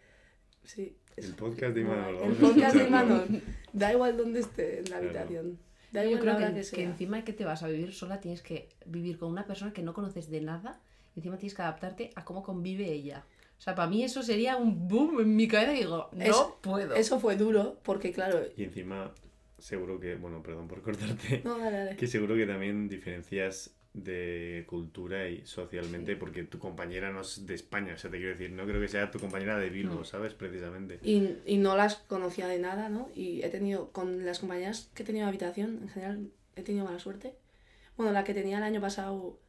[0.63, 0.95] Sí.
[1.15, 1.81] El podcast de.
[1.81, 2.87] Imanol, El podcast de.
[2.87, 3.41] Imanol.
[3.73, 5.05] Da igual donde esté en la Claro.
[5.19, 5.59] habitación.
[5.91, 7.67] Da Yo igual creo la hora que, que que encima de que te vas a
[7.67, 10.79] vivir sola, tienes que vivir con una persona que no conoces de nada
[11.15, 13.23] y encima tienes que adaptarte a cómo convive ella.
[13.57, 16.35] O sea, para mí eso sería un boom en mi cabeza y digo, no Es-
[16.61, 16.93] puedo.
[16.95, 18.41] Eso fue duro, porque claro.
[18.55, 19.11] Y encima,
[19.57, 21.95] seguro que, bueno, perdón por cortarte, No, dale, dale.
[21.97, 27.55] que seguro que también diferencias de cultura y socialmente, porque tu compañera no es de
[27.55, 30.03] España, o sea, te quiero decir, no creo que sea tu compañera de Bilbo, No.
[30.03, 30.35] ¿sabes?
[30.35, 30.99] Precisamente.
[31.01, 33.09] Y, y no las conocía de nada, ¿no?
[33.15, 36.85] Y he tenido, con las compañeras que he tenido de habitación, en general, he tenido
[36.85, 37.33] mala suerte.
[37.95, 39.39] Bueno, la que tenía el año pasado,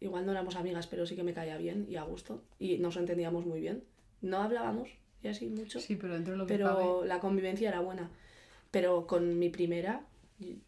[0.00, 2.42] igual no éramos amigas, pero sí que me caía bien y a gusto.
[2.58, 3.84] Y nos entendíamos muy bien.
[4.20, 4.90] No hablábamos
[5.22, 8.10] y así mucho, Sí, pero dentro de lo que pero la convivencia era buena.
[8.70, 10.04] Pero con mi primera,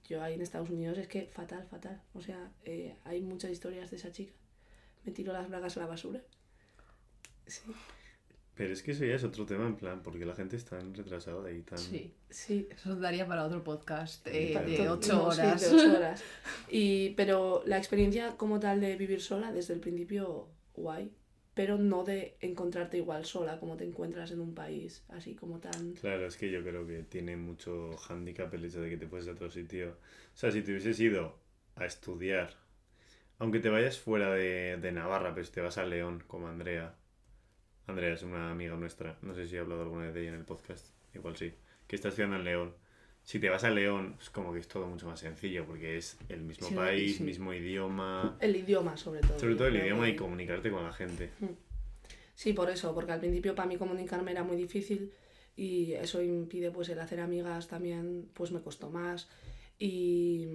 [0.09, 2.01] yo ahí en Estados Unidos, es que fatal, fatal.
[2.14, 4.33] O sea, eh, hay muchas historias de esa chica.
[5.05, 6.21] Me tiro las bragas a la basura.
[7.47, 7.62] Sí,
[8.61, 10.92] Pero es que eso ya es otro tema en plan, porque la gente está tan
[10.94, 11.79] retrasada y tan...
[11.79, 12.68] Sí, sí.
[12.70, 15.61] eso daría para otro podcast eh, de To- 8 no, sí, horas.
[15.62, 16.23] de ocho horas.
[16.70, 21.11] Y, pero la experiencia como tal de vivir sola, desde el principio, guay.
[21.55, 25.94] Pero no de encontrarte igual sola como te encuentras en un país, así como tan...
[25.94, 29.27] Claro, es que yo creo que tiene mucho hándicap el hecho de que te puedes
[29.27, 29.96] a otro sitio.
[30.35, 31.38] O sea, si te hubieses ido
[31.77, 32.55] a estudiar,
[33.38, 36.94] aunque te vayas fuera de, de Navarra, pero si te vas a León, como Andrea.
[37.87, 40.37] Andrea es una amiga nuestra, no sé si he hablado alguna vez de ella en
[40.37, 41.53] el podcast, igual sí,
[41.87, 42.75] que está estudiando en León.
[43.23, 46.16] Si te vas a León, es como que es todo mucho más sencillo, porque es
[46.29, 47.23] el mismo Sí, país, sí.
[47.23, 49.38] mismo idioma, El idioma, sobre todo.
[49.38, 51.31] sobre todo el idioma y que- comunicarte con la gente.
[52.35, 55.12] Sí, por eso, porque al principio para mí comunicarme era muy difícil
[55.57, 59.29] y eso impide pues el hacer amigas también, pues me costó más.
[59.79, 60.47] Y,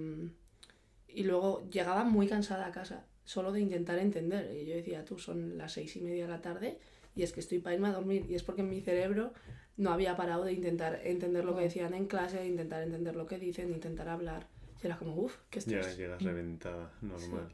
[1.08, 4.52] y luego llegaba muy cansada a casa, solo de intentar entender.
[4.56, 6.78] Y yo decía, tú, son las seis y media de la tarde
[7.16, 8.26] y es que estoy para irme a dormir.
[8.28, 9.32] Y es porque en mi cerebro
[9.76, 13.26] no había parado de intentar entender lo que decían en clase, de intentar entender lo
[13.26, 14.46] que dicen, de intentar hablar.
[14.82, 15.96] Y era como, uff, qué Ya estrés.
[15.96, 17.48] llegas reventada, normal.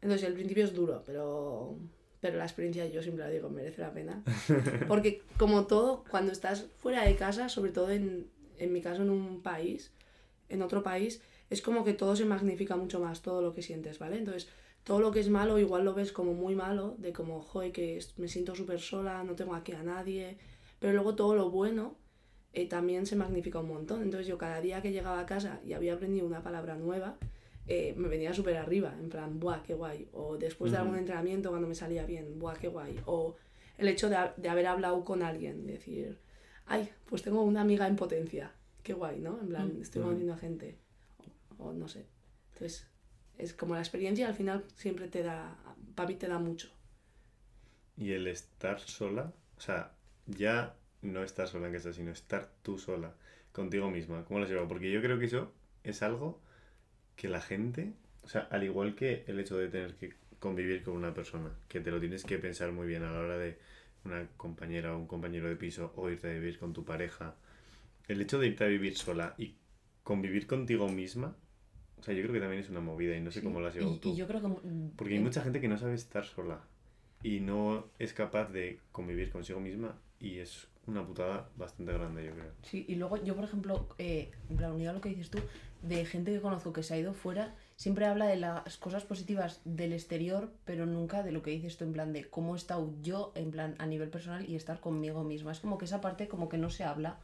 [0.00, 1.76] Entonces el principio es duro, pero,
[2.20, 4.22] pero la experiencia yo siempre la digo, merece la pena.
[4.88, 9.10] Porque como todo, cuando estás fuera de casa, sobre todo en, en mi caso en
[9.10, 9.92] un país,
[10.48, 13.98] en otro país, es como que todo se magnifica mucho más, todo lo que sientes,
[13.98, 14.18] ¿vale?
[14.18, 14.48] Entonces
[14.88, 17.98] todo lo que es malo igual lo ves como muy malo, de como, joder, que
[18.16, 20.38] me siento súper sola, no tengo aquí a nadie,
[20.78, 21.94] pero luego todo lo bueno
[22.54, 24.02] eh, también se magnifica un montón.
[24.02, 27.18] Entonces yo cada día que llegaba a casa y había aprendido una palabra nueva,
[27.66, 30.08] eh, me venía súper arriba, en plan, ¡buah, qué guay!
[30.12, 32.98] O después de algún entrenamiento cuando me salía bien, ¡buah, qué guay!
[33.04, 33.36] O
[33.76, 36.16] el hecho de haber hablado con alguien, decir,
[36.64, 39.38] ay, pues tengo una amiga en potencia, qué guay, ¿no?
[39.38, 39.82] En plan, Mm.
[39.82, 40.78] estoy conociendo a gente,
[41.58, 42.06] o, o no sé.
[42.54, 42.86] Entonces,
[43.38, 45.56] es como la experiencia al final siempre te da,
[45.94, 46.68] para mí te da mucho.
[47.96, 49.92] Y el estar sola, o sea,
[50.26, 53.14] ya no estar sola en casa, sino estar tú sola,
[53.52, 54.24] contigo misma.
[54.24, 54.68] ¿Cómo lo has llevado?
[54.68, 55.52] Porque yo creo que eso
[55.84, 56.40] es algo
[57.16, 60.94] que la gente, o sea, al igual que el hecho de tener que convivir con
[60.94, 63.58] una persona, que te lo tienes que pensar muy bien a la hora de
[64.04, 67.34] una compañera o un compañero de piso o irte a vivir con tu pareja,
[68.06, 69.54] el hecho de irte a vivir sola y
[70.04, 71.36] convivir contigo misma,
[71.98, 73.74] o sea, yo creo que también es una movida y no sé cómo lo has
[73.74, 74.10] llevado Y, tú.
[74.12, 74.48] y yo creo que...
[74.48, 76.60] mm, Porque hay eh, mucha gente que no sabe estar sola
[77.22, 82.32] y no es capaz de convivir consigo misma y es una putada bastante grande, yo
[82.32, 82.50] creo.
[82.62, 85.38] Sí, y luego yo, por ejemplo, eh, en plan, unido a lo que dices tú,
[85.82, 89.60] de gente que conozco que se ha ido fuera, siempre habla de las cosas positivas
[89.64, 92.92] del exterior, pero nunca de lo que dices tú, en plan, de cómo he estado
[93.02, 95.52] yo, en plan, a nivel personal y estar conmigo misma.
[95.52, 97.18] Es como que esa parte como que no se habla,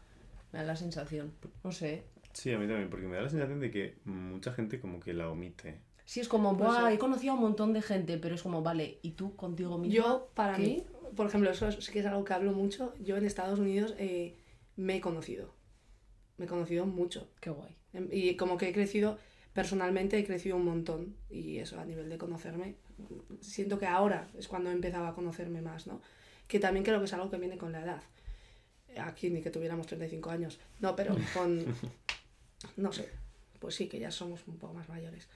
[0.53, 1.33] me da la sensación.
[1.65, 2.05] No sé.
[2.35, 5.15] Sí, a mí también, porque me da la sensación de que mucha gente como que
[5.15, 5.81] la omite.
[6.05, 8.63] Sí, es como, Pues, Buah, he conocido a un montón de gente, pero es como,
[8.63, 9.95] vale, ¿y tú contigo misma?
[9.95, 10.63] Yo, para ¿Qué?
[10.63, 10.83] mí,
[11.17, 14.37] por ejemplo, eso sí que es algo que hablo mucho, yo en Estados Unidos eh,
[14.77, 15.55] me he conocido,
[16.37, 17.31] me he conocido mucho.
[17.41, 17.75] Qué guay.
[17.95, 19.17] Em, Y como que he crecido,
[19.55, 21.17] personalmente he crecido un montón.
[21.31, 22.75] Y eso, a nivel de conocerme,
[23.41, 26.03] siento que ahora es cuando he empezado a conocerme más, ¿no?
[26.49, 28.03] Que también creo que es algo que viene con la edad.
[28.99, 30.59] Aquí ni que tuviéramos 35 años.
[30.81, 31.65] No, pero con...
[32.77, 33.09] No sé.
[33.59, 35.29] Pues sí, que ya somos un poco más mayores.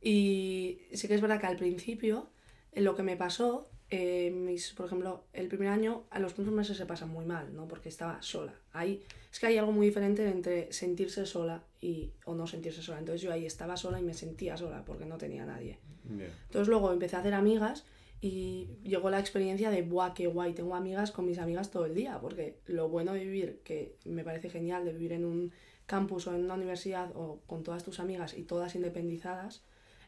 [0.00, 2.28] Y sí que es verdad que al principio,
[2.72, 6.56] eh, lo que me pasó, eh, mis, por ejemplo, el primer año, a los primeros
[6.56, 7.68] meses se pasa muy mal, ¿no?
[7.68, 8.54] Porque estaba sola.
[8.72, 12.98] Ahí, es que hay algo muy diferente entre sentirse sola y, o no sentirse sola.
[12.98, 15.78] Entonces yo ahí estaba sola y me sentía sola porque no tenía nadie.
[16.18, 16.26] Ya.
[16.46, 17.84] Entonces luego empecé a hacer amigas
[18.20, 20.52] y llegó la experiencia de, ¡buah, qué guay!
[20.54, 24.24] Tengo amigas con mis amigas todo el día, porque lo bueno de vivir, que me
[24.24, 25.52] parece genial, de vivir en un
[25.86, 29.62] campus o en una universidad o con todas tus amigas y todas independizadas,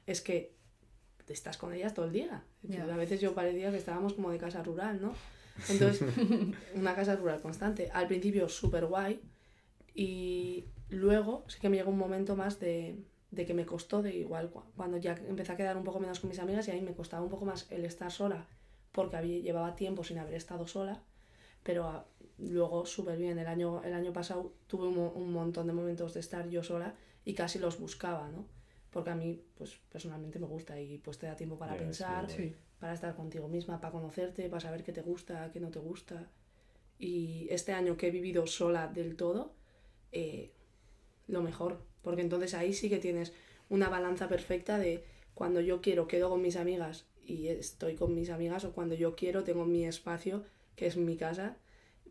[0.06, 0.52] es que
[1.28, 2.42] estás con ellas todo el día.
[2.62, 2.84] Ya.
[2.84, 5.12] A veces yo parecía que estábamos como de casa rural, ¿no?
[5.68, 6.02] Entonces,
[6.74, 7.90] una casa rural constante.
[7.92, 9.20] Al principio súper guay
[9.94, 12.96] y luego sí que me llegó un momento más de,
[13.30, 16.20] de que me costó, de igual cu- cuando ya empecé a quedar un poco menos
[16.20, 18.46] con mis amigas y ahí me costaba un poco más el estar sola
[18.92, 21.02] porque había, llevaba tiempo sin haber estado sola,
[21.62, 22.04] pero
[22.38, 23.38] luego súper bien.
[23.38, 26.62] El año, el año pasado tuve un, mo- un montón de momentos de estar yo
[26.62, 28.46] sola y casi los buscaba, ¿no?
[28.90, 32.24] Porque a mí, pues personalmente me gusta y pues te da tiempo para pensar.
[32.30, 32.54] Sí.
[32.80, 36.30] para estar contigo misma, para conocerte, para saber qué te gusta, qué no te gusta.
[36.98, 39.54] Y este año que he vivido sola del todo,
[40.12, 40.52] eh,
[41.26, 43.32] lo mejor, porque entonces ahí sí que tienes
[43.68, 48.30] una balanza perfecta de cuando yo quiero quedo con mis amigas y estoy con mis
[48.30, 50.44] amigas o cuando yo quiero tengo mi espacio,
[50.76, 51.56] que es mi casa,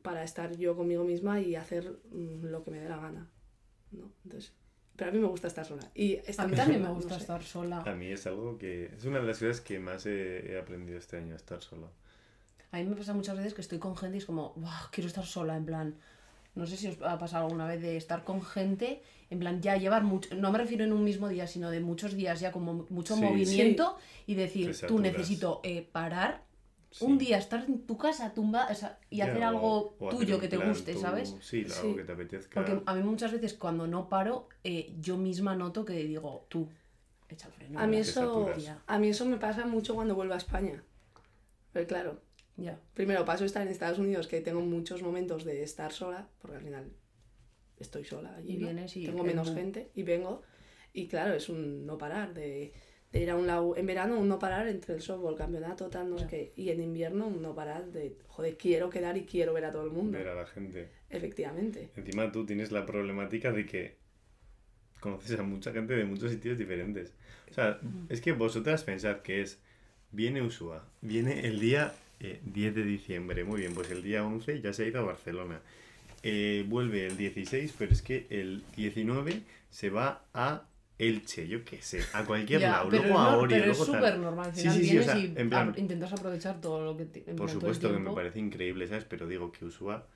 [0.08, 3.30] para estar yo conmigo misma y hacer mm, lo que me dé la gana.
[3.92, 4.10] ¿no?
[4.24, 4.54] Entonces,
[4.96, 5.84] pero a mí me gusta estar sola.
[5.94, 7.22] Y esta A mí también me no gusta sé.
[7.22, 7.82] estar sola.
[7.82, 10.98] A mí es algo que es una de las cosas que más he, he aprendido
[10.98, 11.92] este año, estar solo.
[12.72, 15.08] A mí me pasa muchas veces que estoy con gente y es como, "Buah, quiero
[15.08, 15.96] estar sola, en plan.
[16.56, 19.76] No sé si os ha pasado alguna vez de estar con gente, en plan, ya
[19.78, 20.34] llevar mucho.
[20.36, 23.22] No me refiero en un mismo día, sino de muchos días ya como mucho Sí.
[23.22, 26.47] movimiento y decir, tú necesito eh, parar
[26.90, 27.04] Sí.
[27.06, 30.08] un día, estar en tu casa tumba o sea, y Ya, hacer o- algo o
[30.08, 31.36] hacer tuyo que te guste, ¿sabes?
[31.42, 31.96] Sí, algo Sí.
[31.96, 32.54] que te apetezca.
[32.64, 36.70] Porque a mí muchas veces cuando no paro, eh, yo misma noto que digo, tú,
[37.30, 37.80] echa el freno.
[37.80, 38.58] A mí, eso, saturas.
[38.58, 38.82] tía".
[38.88, 40.82] a mí eso me pasa mucho cuando vuelvo a España.
[41.74, 42.22] Pero claro,
[42.56, 42.80] Ya.
[42.94, 46.56] primero paso a estar en Estados Unidos, que tengo muchos momentos de estar sola, porque
[46.58, 46.92] al final
[47.80, 48.54] estoy sola allí.
[48.54, 48.68] Y ¿no?
[48.68, 50.42] vienes y Tengo menos gente y vengo.
[50.94, 52.74] Y claro, es un no parar, de,
[53.18, 53.76] de ir a un lado.
[53.76, 56.54] En verano, un no parar entre el softball, campeonato, tal, no sé qué.
[56.56, 59.86] Y en invierno, un no parar de, joder, quiero quedar y quiero ver a todo
[59.86, 60.18] el mundo.
[60.18, 60.90] Ver a la gente.
[61.10, 61.90] Efectivamente.
[61.96, 63.96] Encima tú tienes la problemática de que
[65.00, 67.14] conoces a mucha gente de muchos sitios diferentes.
[67.50, 69.60] O sea, es que vosotras pensad que es,
[70.12, 74.62] viene Usua, viene el día eh, 10 de diciembre, muy bien, pues el día 11
[74.62, 75.62] ya se ha ido a Barcelona.
[76.24, 80.68] Eh, vuelve el 16, pero es que el 19 se va a
[81.00, 83.96] Elche, yo qué sé, a cualquier Ya, lado, luego es a es luego tal.
[83.96, 84.48] súper normal.
[84.48, 87.36] Al final sí, sí, o sea, en plan- intentas aprovechar todo lo que te, plan,
[87.36, 89.06] Por supuesto que me parece increíble, ¿sabes?
[89.06, 90.08] Pero digo que Usua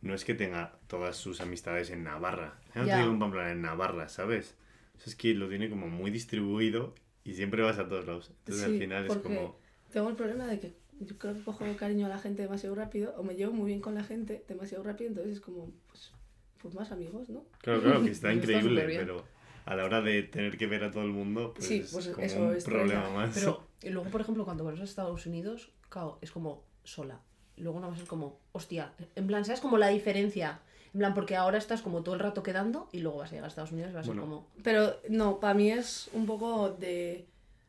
[0.00, 2.60] no es que tenga todas sus amistades en Navarra.
[2.74, 2.94] Ya no Ya.
[2.94, 4.54] te digo en Pamplona, en Navarra, ¿sabes?
[4.96, 8.30] O sea, es que lo tiene como muy distribuido y siempre vas a todos lados.
[8.30, 9.58] Entonces al final es como...
[9.92, 13.14] Tengo el problema de que yo creo que cojo cariño a la gente demasiado rápido,
[13.16, 16.12] o me llevo muy bien con la gente demasiado rápido, entonces es como, pues,
[16.60, 17.44] pues más amigos, ¿no?
[17.60, 19.24] Claro, claro, que está increíble, pero
[19.68, 22.08] a la hora de tener que ver a todo el mundo, pues, Sí, es pues
[22.08, 23.34] como eso un es problema más.
[23.34, 27.20] Pero y luego, por ejemplo, cuando vuelves a Estados Unidos, claro, es como sola.
[27.58, 30.60] luego no va a ser como, hostia, en plan, ¿sabes como la diferencia?
[30.94, 33.44] En plan, porque ahora estás como todo el rato quedando y luego vas a llegar
[33.44, 34.46] a Estados Unidos y va a ser como...
[34.62, 37.26] Pero no, para mí es un poco de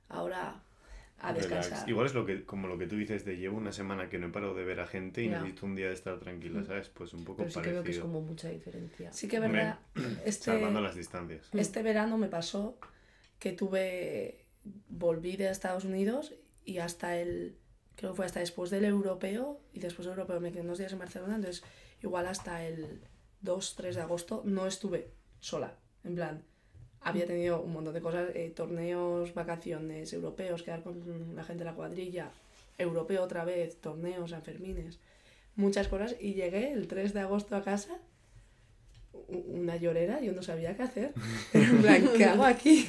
[0.07, 0.55] ahora
[1.21, 1.49] a Relax.
[1.49, 1.89] descansar.
[1.89, 4.27] Igual es lo que, como lo que tú dices de llevo una semana que no
[4.27, 5.39] he parado de ver a gente y Ya.
[5.39, 6.89] necesito un día de estar tranquila, ¿sabes?
[6.89, 7.75] Pues un poco Pero sí que parecido.
[7.75, 9.11] veo que es como mucha diferencia.
[9.13, 9.79] Sí que es verdad,
[10.25, 11.49] este, Salvando las distancias.
[11.53, 12.77] este verano me pasó
[13.39, 14.45] que tuve,
[14.89, 16.33] volví de Estados Unidos
[16.65, 17.57] y hasta el,
[17.95, 20.91] creo que fue hasta después del europeo, y después del europeo me quedé unos días
[20.93, 21.63] en Barcelona, entonces
[22.03, 23.01] igual hasta el
[23.41, 26.43] 2, 3 de agosto no estuve sola, en plan,
[27.01, 31.69] había tenido un montón de cosas, eh, torneos, vacaciones, europeos, quedar con la gente de
[31.69, 32.31] la cuadrilla,
[32.77, 34.99] europeo otra vez, torneos, Sanfermines,
[35.55, 37.99] muchas cosas, y llegué el 3 de agosto a casa
[39.27, 41.13] una llorera, yo no sabía qué hacer.
[41.53, 42.87] En plan, ¿qué hago aquí?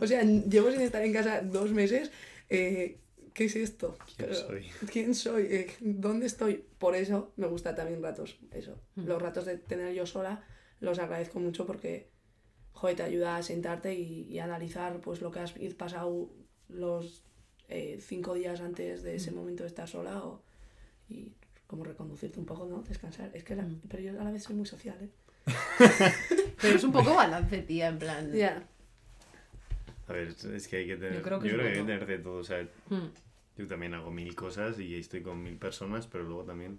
[0.00, 2.10] O sea, llevo sin estar en casa dos meses.
[2.48, 2.98] eh,
[3.34, 3.96] ¿Qué es esto?
[4.16, 4.70] ¿Quién Pero, soy?
[4.90, 5.42] ¿Quién soy?
[5.44, 6.64] Eh, ¿Dónde estoy?
[6.78, 8.38] Por eso me gusta también ratos.
[8.50, 8.78] Eso.
[8.94, 9.06] Mm.
[9.06, 10.44] Los ratos de tener yo sola
[10.80, 12.08] los agradezco mucho porque,
[12.72, 16.30] joder, te ayuda a sentarte y, y analizar pues lo que has pasado
[16.68, 17.22] los
[17.68, 19.34] eh, cinco días antes de ese Mm.
[19.36, 20.42] momento de estar sola o,
[21.08, 21.32] y
[21.66, 22.82] como reconducirte un poco, ¿no?
[22.82, 23.30] Descansar.
[23.34, 23.80] Es que la- Mm.
[23.88, 25.10] pero yo a la vez soy muy social, ¿eh?
[26.60, 28.30] Pero es un poco balance, tía, en plan...
[28.32, 28.62] Ya.
[30.08, 31.12] A ver, es que hay que tener.
[31.14, 32.36] Yo Yo creo creo que que, es hay que tener de todo.
[32.38, 33.06] O sea, Mm.
[33.58, 36.78] yo también hago mil cosas y estoy con mil personas, pero luego también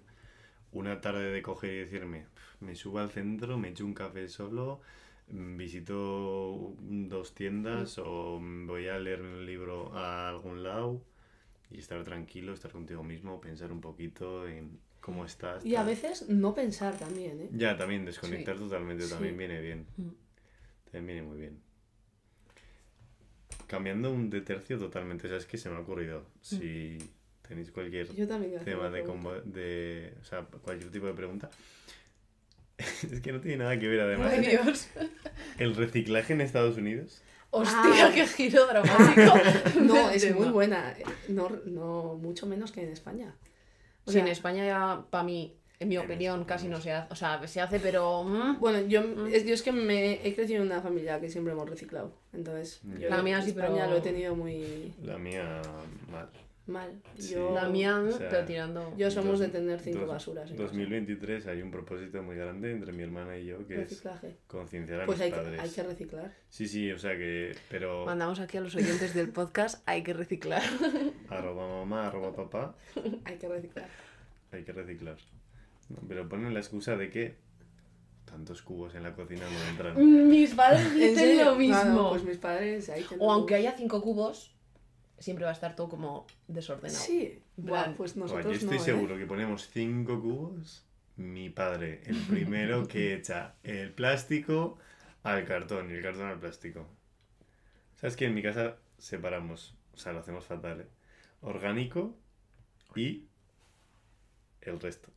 [0.72, 4.28] una tarde de coger y decirme, "Pf, me subo al centro, me echo un café
[4.28, 4.80] solo,
[5.28, 11.02] visito dos tiendas o mm, voy a leerme un libro a algún lado
[11.70, 15.64] y estar tranquilo, estar contigo mismo, pensar un poquito en cómo estás.
[15.64, 17.48] Y a veces no pensar también, ¿eh?
[17.52, 19.38] Ya, también desconectar totalmente también Sí.
[19.38, 19.86] viene bien.
[19.96, 20.08] Mm.
[20.84, 21.60] También viene muy bien.
[23.66, 26.26] Cambiando un de tercio totalmente, ¿sabes qué se me ha ocurrido?
[26.40, 26.98] Si
[27.46, 29.02] tenéis cualquier tema de,
[29.44, 31.50] de, o sea, cualquier tipo de pregunta.
[33.12, 34.32] es que no tiene nada que ver además.
[34.32, 34.88] Ay, Dios.
[35.58, 37.22] El reciclaje en Estados Unidos.
[37.50, 38.10] Hostia, Ah.
[38.14, 39.32] qué giro dramático.
[39.80, 40.94] No, es muy buena.
[41.28, 43.34] No, no mucho menos que en España.
[44.04, 46.80] O Sí, sea, en España ya, para mí, en mi En opinión, España casi no
[46.80, 47.12] se hace.
[47.12, 48.24] O sea, se hace, pero...
[48.24, 51.52] mm, Bueno, yo es, yo es que me he crecido en una familia que siempre
[51.52, 52.12] hemos reciclado.
[52.32, 52.98] Entonces, Mm.
[52.98, 55.62] yo La mía sí, España pero- lo he tenido muy La mía,
[56.10, 56.28] mal.
[56.66, 57.02] Mal.
[57.18, 57.34] Sí.
[57.34, 58.96] Yo, La mía, o sea, pero tirando...
[58.96, 60.50] yo somos de Dos- tener cinco dos- basuras.
[60.50, 60.68] en casa.
[60.68, 64.36] 2023 hay un propósito muy grande entre mi hermana y yo que es Reciclaje.
[64.46, 65.60] concienciar a Pues mis hay que, padres.
[65.60, 66.32] hay que reciclar.
[66.48, 70.14] Sí, sí, o sea que, pero Mandamos aquí a los oyentes del podcast, hay que
[70.14, 70.62] reciclar.
[71.28, 72.74] arroba mamá, arroba papá,
[73.24, 73.88] Hay que reciclar.
[74.52, 75.16] hay que reciclar.
[75.90, 77.34] No, pero ponen la excusa de que
[78.24, 80.28] tantos cubos en la cocina no entran.
[80.30, 81.84] Mis padres ¿En dicen lo mismo.
[81.84, 84.53] No, pues mis padres ahí O aunque haya cinco cubos,
[85.18, 86.98] siempre va a estar todo como desordenado.
[87.00, 87.40] Sí.
[87.56, 88.84] Buah, pues Buah, nosotros yo estoy no, ¿eh?
[88.84, 90.84] seguro que ponemos cinco cubos.
[91.16, 94.78] Mi padre, el primero que echa el plástico
[95.22, 96.86] al cartón y el cartón al plástico.
[97.96, 100.86] ¿Sabes que en mi casa separamos, o sea, lo hacemos fatal, ¿eh?
[101.40, 102.14] Orgánico
[102.96, 103.24] y
[104.62, 105.08] el resto.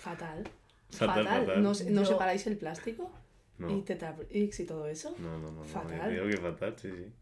[0.00, 0.48] Fatal.
[0.90, 1.46] Fatal, Fatal.
[1.46, 1.62] fatal.
[1.62, 3.10] ¿No, ¿no Yo- separáis el plástico?
[3.58, 5.14] No, ¿Y Tetrabricks y todo eso?
[5.18, 6.12] no, no, no, no, Fatal.
[6.12, 7.12] Digo que fatal, sí, sí.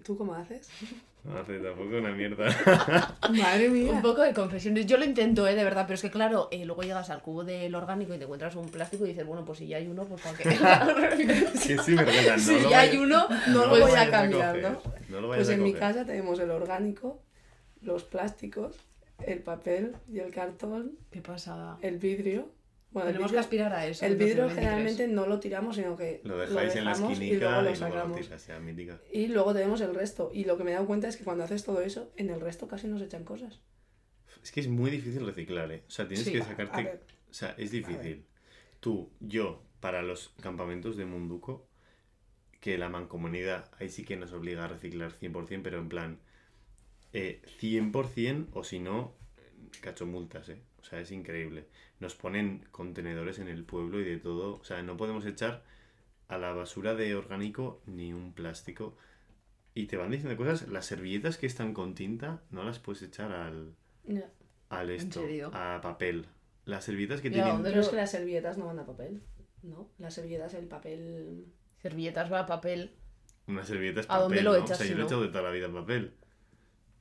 [0.00, 0.68] ¿Tú cómo haces?
[1.24, 2.46] No hace tampoco una mierda.
[3.30, 3.92] Madre mía.
[3.92, 4.86] Un poco de confesiones.
[4.86, 5.54] Yo lo intento, ¿eh?
[5.54, 8.24] De verdad, pero es que claro, eh, luego llegas al cubo del orgánico y te
[8.24, 10.44] encuentras un plástico y dices, bueno, pues si ya hay uno, pues para qué.
[11.54, 14.82] Sí, sí, no si ya hay uno, no lo voy a cambiar, ¿no?
[15.10, 17.22] No lo Pues a en mi casa tenemos el orgánico,
[17.82, 18.76] los plásticos,
[19.24, 21.78] el papel y el cartón, Qué pasada.
[21.82, 22.50] el vidrio.
[22.92, 24.04] Bueno, Tenemos que aspirar a eso.
[24.04, 24.54] el en vidrio 2023.
[24.56, 27.70] generalmente no lo tiramos, sino que Lo dejáis en la dejamos esquinica y luego lo
[27.70, 29.00] y luego lo.
[29.12, 30.30] Y luego tenemos el resto.
[30.32, 32.40] Y lo que me he dado cuenta es que cuando haces todo eso, en el
[32.40, 33.60] resto casi no se echan cosas.
[34.42, 35.84] Es que es muy difícil reciclar, ¿eh?
[35.86, 37.00] O sea, tienes Sí, que sacarte...
[37.30, 38.26] O sea, es difícil.
[38.80, 41.66] Tú, yo, para los campamentos de Munduco,
[42.60, 46.18] que la mancomunidad ahí sí que nos obliga a reciclar 100%, pero en plan,
[47.12, 49.14] eh, 100% o si no,
[49.80, 50.62] cacho multas, ¿eh?
[50.80, 51.66] O sea, es increíble.
[52.02, 54.58] Nos ponen contenedores en el pueblo y de todo.
[54.58, 55.62] O sea, no podemos echar
[56.26, 58.96] a la basura de orgánico ni un plástico.
[59.72, 63.30] Y te van diciendo cosas, las servilletas que están con tinta no las puedes echar
[63.30, 63.74] al,
[64.04, 64.28] ya.
[64.68, 65.50] al esto, serio?
[65.54, 66.26] a papel.
[66.64, 67.52] Las servilletas que Ya, tienen...
[67.54, 69.22] ¿dónde Pero es que las servilletas no van a papel.
[69.62, 71.46] No, las servilletas, el papel.
[71.78, 72.96] Servilletas va a papel.
[73.46, 74.56] Una servilleta es ¿A papel, dónde lo ¿no?
[74.58, 75.06] echas O sea, si yo lo he no?
[75.08, 76.14] echado de toda la vida en papel.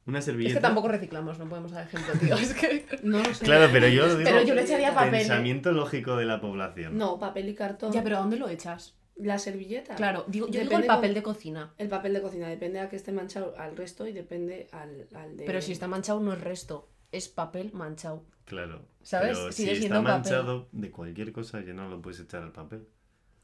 [0.07, 0.55] Una Es servilleta...
[0.55, 2.35] que tampoco reciclamos, no podemos dar ejemplo, tío.
[2.35, 2.85] Es que...
[3.03, 3.45] No lo sé.
[3.45, 4.29] Claro, pero yo digo...
[4.29, 5.13] Pero yo le echaría papel.
[5.15, 5.17] ¿eh?
[5.19, 6.97] Pensamiento lógico de la población.
[6.97, 7.91] No, papel y cartón.
[7.91, 8.95] Ya, pero ¿a dónde lo echas?
[9.15, 9.93] La servilleta.
[9.95, 11.73] Claro, digo, yo digo Depende el papel con- de cocina.
[11.77, 15.37] El papel de cocina depende a que esté manchado al resto y depende al, al
[15.37, 15.45] de.
[15.45, 16.89] Pero si está manchado no es resto.
[17.11, 18.23] es papel manchado.
[18.45, 18.81] Claro.
[19.03, 19.37] ¿Sabes?
[19.37, 20.03] Pero si está papel.
[20.03, 22.87] manchado de cualquier cosa, ya no lo puedes echar al papel.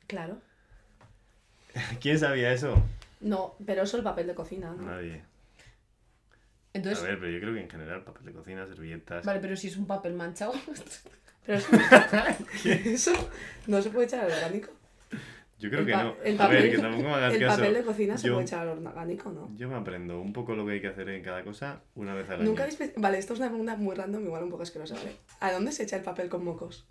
[0.08, 0.38] Claro.
[2.02, 2.82] ¿Quién sabía eso?
[3.20, 4.84] No, pero eso es el papel de cocina, ¿no?
[4.84, 5.24] Nadie.
[6.78, 9.26] Entonces, A ver, pero yo creo que en general, papel de cocina, servilletas.
[9.26, 10.54] vale, pero si es un papel manchado.
[11.46, 11.70] Pero eso,
[12.66, 13.30] eso
[13.68, 14.70] no se puede echar al orgánico.
[15.60, 16.16] Yo creo El que no.
[16.24, 17.58] el A ver, papel- que tampoco me hagas El caso.
[17.58, 19.50] papel de cocina se puede echar al orgánico, ¿no?
[19.56, 22.30] Yo me aprendo un poco lo que hay que hacer en cada cosa una vez
[22.30, 22.50] al año.
[22.50, 25.16] Nunca habéis pe- Vale, esto es una pregunta muy random, igual un poco asquerosa, ¿vale?
[25.40, 26.86] ¿A dónde se echa el papel con mocos?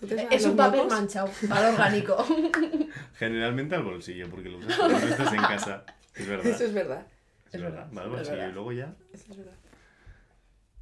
[0.00, 0.92] ¿Tú te sabes es un papel mocos?
[0.98, 2.16] manchado, al orgánico.
[3.14, 5.84] Generalmente al bolsillo, porque lo usas cuando estás en casa.
[6.16, 6.46] Es verdad.
[6.46, 7.06] Eso es verdad.
[7.52, 8.48] Es verdad, verdad.
[8.48, 8.94] y luego ya.
[9.12, 9.52] Es verdad.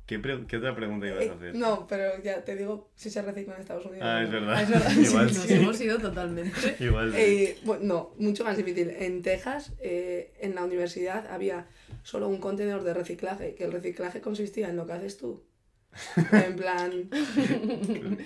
[0.07, 0.16] ¿Qué,
[0.57, 1.55] otra pregunta ibas Eh, a hacer?
[1.55, 4.05] no, pero ya te digo si se recicla en Estados Unidos.
[4.05, 4.41] Ah, es no.
[4.41, 4.62] verdad.
[4.62, 6.77] Es verdad, Igual sí, nos hemos ido totalmente.
[6.81, 7.18] Igual sí.
[7.21, 8.91] Eh, bueno, no, mucho más difícil.
[8.91, 11.66] En Texas, eh, en la universidad, había
[12.03, 15.45] solo un contenedor de reciclaje, que el reciclaje consistía en lo que haces tú.
[16.33, 17.09] En plan,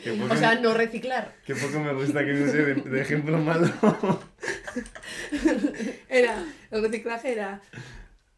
[0.03, 1.35] Qué poco, O sea, no reciclar.
[1.47, 3.69] qué poco me gusta que me use de, de ejemplo malo.
[6.09, 7.61] era, el reciclaje era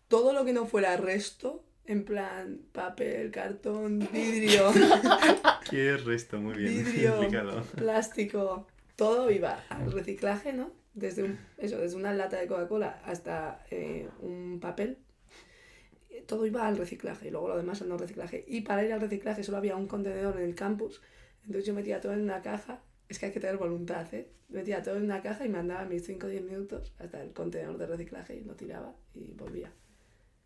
[0.09, 4.71] todo lo que no fuera resto, en plan papel, cartón, vidrio,
[5.71, 6.85] Qué resto, muy bien.
[6.85, 7.63] vidrio, Explícalo.
[7.77, 10.73] plástico, todo iba al reciclaje, ¿no?
[10.95, 14.99] Desde, un, eso, desde una lata de Coca-Cola hasta eh, un papel.
[16.27, 18.45] Todo iba al reciclaje y luego lo demás al no reciclaje.
[18.49, 21.03] Y para ir al reciclaje solo había un contenedor en el campus.
[21.43, 22.81] Entonces yo metía todo en una caja.
[23.09, 24.31] Es que hay que tener voluntad, ¿eh?
[24.49, 27.33] Metía todo en una caja y me andaba mis 5 o 10 minutos hasta el
[27.33, 29.71] contenedor de reciclaje y lo tiraba y volvía.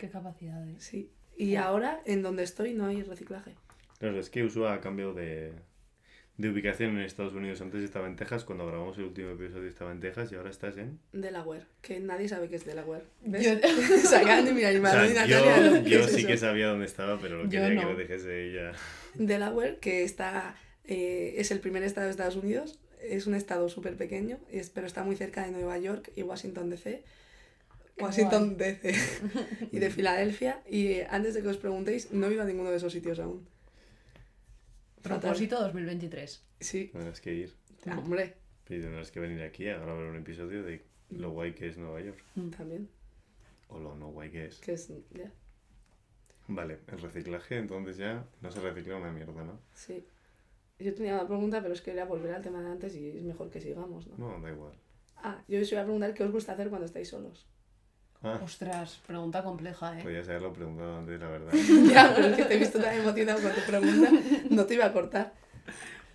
[0.00, 0.82] Qué capacidades.
[0.82, 1.10] Sí.
[1.36, 3.54] Y ahora, en donde estoy, no hay reciclaje.
[3.98, 5.52] Claro, es que Usua ha cambiado de,
[6.38, 7.60] de ubicación en Estados Unidos.
[7.60, 10.78] Antes estaba en Texas, cuando grabamos el último episodio estaba en Texas y ahora estás
[10.78, 10.98] en...
[11.12, 13.04] Delaware, que nadie sabe qué es Delaware.
[13.26, 13.44] ¿Ves?
[13.44, 13.58] Yo-
[14.08, 15.38] Se acaban de mirar y O Manuel y sea, yo,
[15.70, 15.84] ¿no?
[15.84, 16.28] ¿Qué yo es sí eso?
[16.28, 17.92] que sabía dónde estaba, pero lo quería que no.
[17.92, 18.72] lo dijese ella.
[19.14, 23.96] Delaware, que está, eh, es el primer estado de Estados Unidos, es un estado súper
[23.96, 27.02] pequeño, es- pero está muy cerca de Nueva York y Washington DC.
[28.02, 28.94] Washington DC
[29.72, 30.62] y de Filadelfia.
[30.68, 33.18] Y eh, antes de que os preguntéis, no he ido a ninguno de esos sitios
[33.18, 33.46] aún.
[35.02, 36.44] Propósito 2023.
[36.60, 37.54] Sí, Tendrás que ir.
[37.96, 38.34] hombre,
[38.68, 42.00] Y tendrás que venir aquí a grabar un episodio de lo guay que es Nueva
[42.00, 42.22] York.
[42.56, 42.88] también.
[43.68, 44.58] O lo no guay que es.
[44.58, 45.32] Que es, ya,
[46.48, 49.60] Vale, el reciclaje entonces ya no se recicla una mierda, ¿no?
[49.74, 50.04] sí.
[50.78, 53.22] Yo tenía una pregunta, pero es que era volver al tema de antes y es
[53.22, 54.16] mejor que sigamos, ¿no?
[54.16, 54.72] No, da igual.
[55.16, 57.46] Ah, yo os iba a preguntar qué os gusta hacer cuando estáis solos.
[58.22, 60.02] Ah, Ostras, pregunta compleja, ¿eh?
[60.02, 61.52] podías haberlo preguntado antes, la verdad.
[61.90, 64.10] ya, pero es que te he visto tan emocionado con tu pregunta,
[64.50, 65.32] no te iba a cortar.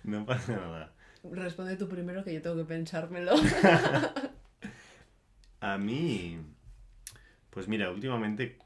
[0.04, 0.92] No pasa nada.
[1.24, 3.32] Responde tú primero que yo tengo que pensármelo.
[5.60, 6.38] A mí,
[7.50, 8.58] pues mira, últimamente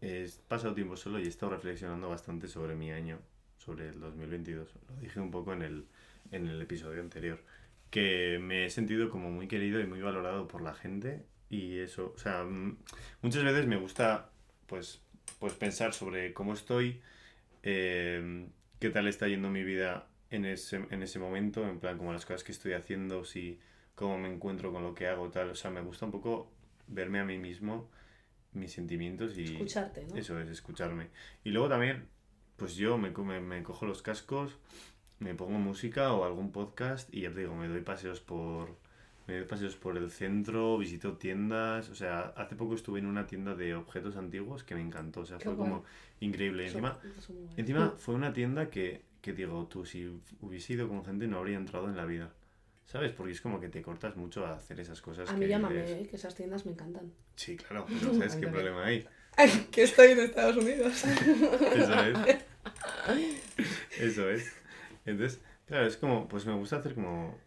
[0.00, 3.20] he pasado tiempo solo y he estado reflexionando bastante sobre mi año,
[3.58, 4.74] sobre el 2022.
[4.88, 5.86] Lo dije un poco en el,
[6.32, 7.38] en el episodio anterior,
[7.90, 12.14] que me he sentido como muy querido y muy valorado por la gente y eso,
[12.16, 12.78] o sea, mm,
[13.20, 14.30] muchas veces me gusta
[14.66, 15.02] pues,
[15.38, 17.02] pues pensar sobre cómo estoy,
[17.62, 18.48] eh,
[18.80, 22.24] qué tal está yendo mi vida en ese, en ese momento, en plan como las
[22.24, 23.60] cosas que estoy haciendo, si
[23.94, 25.50] cómo me encuentro con lo que hago, tal.
[25.50, 26.50] O sea, me gusta un poco
[26.86, 27.90] verme a mí mismo,
[28.52, 30.16] mis sentimientos y Escucharte, ¿no?
[30.16, 31.08] eso es, escucharme.
[31.44, 32.08] Y luego también,
[32.56, 34.56] pues yo me, me, me cojo los cascos,
[35.18, 38.80] me pongo música o algún podcast y ya te digo, me doy paseos por...
[39.32, 43.26] Me doy paseos por el centro, visito tiendas, o sea, hace poco estuve en una
[43.26, 45.70] tienda de objetos antiguos que me encantó, o sea, Qué fue guay.
[45.70, 45.84] como
[46.20, 46.66] increíble.
[46.66, 47.32] Eso- encima, eso.
[47.56, 51.56] Encima fue una tienda que, que digo, tú si hubiese ido con gente no habría
[51.56, 52.30] entrado en la vida.
[52.84, 53.12] ¿Sabes?
[53.12, 55.30] Porque es como que te cortas mucho a hacer esas cosas.
[55.30, 56.08] A que mí llámame, dices, ¿eh?
[56.10, 57.10] que esas tiendas me encantan.
[57.34, 59.06] Sí, claro, pero ¿sabes qué problema hay?
[59.70, 61.04] que estoy en Estados Unidos.
[61.74, 62.18] Eso es.
[63.98, 64.52] Eso es.
[65.06, 67.38] Entonces, claro, es como, pues me gusta hacer como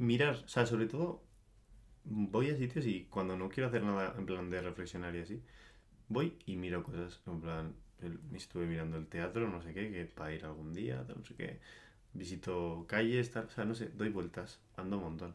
[0.00, 1.22] mirar, o sea, sobre todo
[2.04, 5.42] voy a sitios y cuando no quiero hacer nada en plan de reflexionar y así,
[6.08, 10.06] voy y miro cosas, en plan, el- estuve mirando el teatro, no sé qué, que
[10.06, 11.60] para ir algún día, no sé qué,
[12.14, 15.34] visito calles, tal, o sea, no sé, doy vueltas, ando un montón.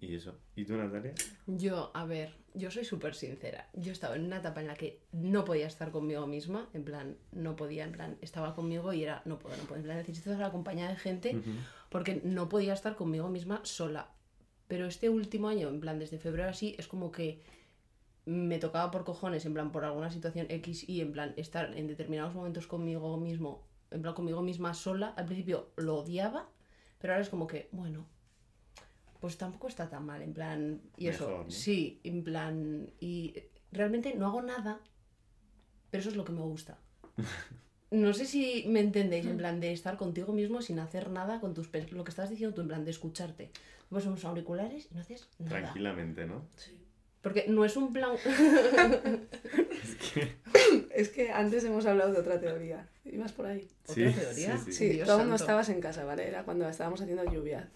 [0.00, 0.36] Y eso.
[0.54, 1.14] ¿Y tú, Natalia?
[1.46, 3.70] Yo, a ver, yo soy súper sincera.
[3.72, 7.16] Yo estaba en una etapa en la que no podía estar conmigo misma, en plan,
[7.32, 10.30] no podía, en plan, estaba conmigo y era, no puedo, no puedo, en plan, necesito
[10.30, 11.40] estar acompañada de gente.
[11.94, 14.10] Porque no podía estar conmigo misma sola.
[14.66, 17.40] Pero este último año, en plan, desde febrero así, es como que
[18.24, 21.86] me tocaba por cojones, en plan, por alguna situación X y en plan, estar en
[21.86, 25.14] determinados momentos conmigo mismo, en plan, conmigo misma sola.
[25.16, 26.50] Al principio lo odiaba,
[26.98, 28.08] pero ahora es como que, bueno,
[29.20, 31.50] pues tampoco está tan mal, en plan, y eso, Mejor, ¿no?
[31.52, 33.34] sí, en plan, y
[33.70, 34.80] realmente no hago nada,
[35.92, 36.76] pero eso es lo que me gusta.
[37.94, 41.54] No sé si me entendéis, en plan de estar contigo mismo sin hacer nada con
[41.54, 43.50] tus Lo que estás diciendo tú, en plan de escucharte.
[43.88, 45.60] Pues unos auriculares y no haces nada.
[45.60, 46.44] Tranquilamente, ¿no?
[46.56, 46.76] Sí.
[47.22, 48.16] Porque no es un plan.
[49.70, 50.36] Es que...
[50.94, 52.86] Es que antes hemos hablado de otra teoría.
[53.04, 53.68] ¿Ibas por ahí?
[53.84, 54.56] ¿Otra teoría?
[54.58, 54.72] Sí, sí.
[54.72, 56.26] Sí, Dios tú aún no estabas en casa, ¿vale?
[56.26, 57.68] Era cuando estábamos haciendo lluvia.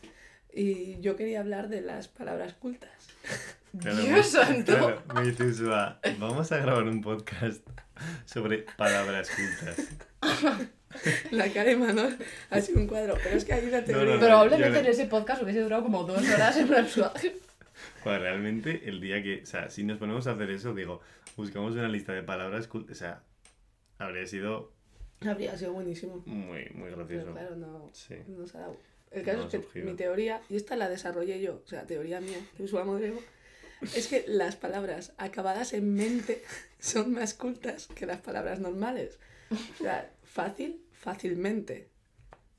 [0.52, 2.90] Y yo quería hablar de las palabras cultas.
[3.78, 4.72] Claro, Dios me- santo.
[4.72, 7.62] claro, me dice Usua, vamos a grabar un podcast
[8.24, 9.76] sobre palabras cultas.
[11.30, 12.16] La cara de Manol
[12.50, 13.16] ha sido un cuadro.
[13.22, 14.14] Pero es que hay una No, teoría.
[14.14, 17.36] no, Probablemente en ese podcast hubiese durado como dos horas en plan suave.
[18.02, 21.00] Joder, realmente el día que, o sea, si nos ponemos a hacer eso, digo,
[21.36, 23.22] buscamos una lista de palabras cultas, o sea,
[23.98, 24.72] habría sido
[25.20, 26.22] Habría sido buenísimo.
[26.26, 27.32] muy, muy Pero gracioso.
[27.32, 28.14] claro, no, Sí.
[28.28, 28.76] no se ha dado.
[29.10, 29.86] El caso No es que surgido.
[29.86, 33.20] mi teoría, y esta la desarrollé yo, o sea, teoría mía, de Ursula Modrego,
[33.94, 36.42] es que las palabras acabadas en mente
[36.78, 39.18] son más cultas que las palabras normales.
[39.50, 41.88] O sea, fácil, fácilmente.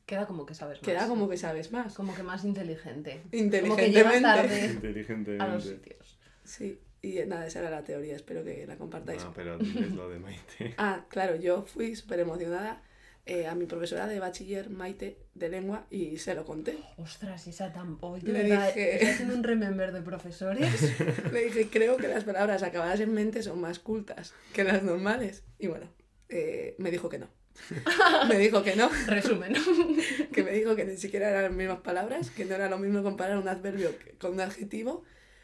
[0.05, 0.85] Queda como que sabes más.
[0.85, 1.93] Queda como que sabes más.
[1.93, 3.19] Como que más inteligente.
[3.21, 4.21] Como que Inteligentemente.
[4.21, 5.61] tarde a los Inteligentemente.
[5.61, 6.19] sitios.
[6.43, 9.23] Sí, y nada, esa era la teoría, espero que la compartáis.
[9.23, 10.73] No, pero diles lo de Maite.
[10.77, 12.81] Ah, claro, yo fui súper emocionada
[13.27, 16.79] eh, a mi profesora de bachiller, Maite, de lengua, y se lo conté.
[16.97, 17.99] Ostras, esa tan.
[18.01, 20.91] Hoy de Le verdad, dije- estoy haciendo un remember de profesores.
[21.31, 25.43] Le dije, creo que las palabras acabadas en mente son más cultas que las normales.
[25.59, 25.85] Y bueno,
[26.29, 27.27] eh, me dijo que no.
[28.29, 29.53] Me dijo que no, Resumen.
[30.33, 33.03] que me dijo que ni siquiera eran las mismas palabras, que no era lo mismo
[33.03, 35.03] comparar un adverbio con un adjetivo,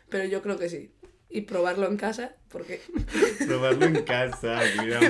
[0.09, 0.91] pero yo creo que sí.
[1.29, 2.79] Y probarlo en casa, porque
[3.45, 5.05] Probarlo en casa, cuidado.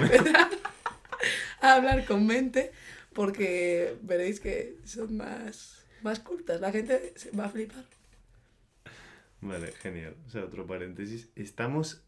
[1.62, 2.72] a hablar con mente,
[3.14, 6.62] porque veréis que son más, más cultas.
[6.62, 7.84] La gente se va a flipar.
[9.42, 10.16] Vale, genial.
[10.26, 11.30] O sea, otro paréntesis.
[11.36, 12.02] Estamos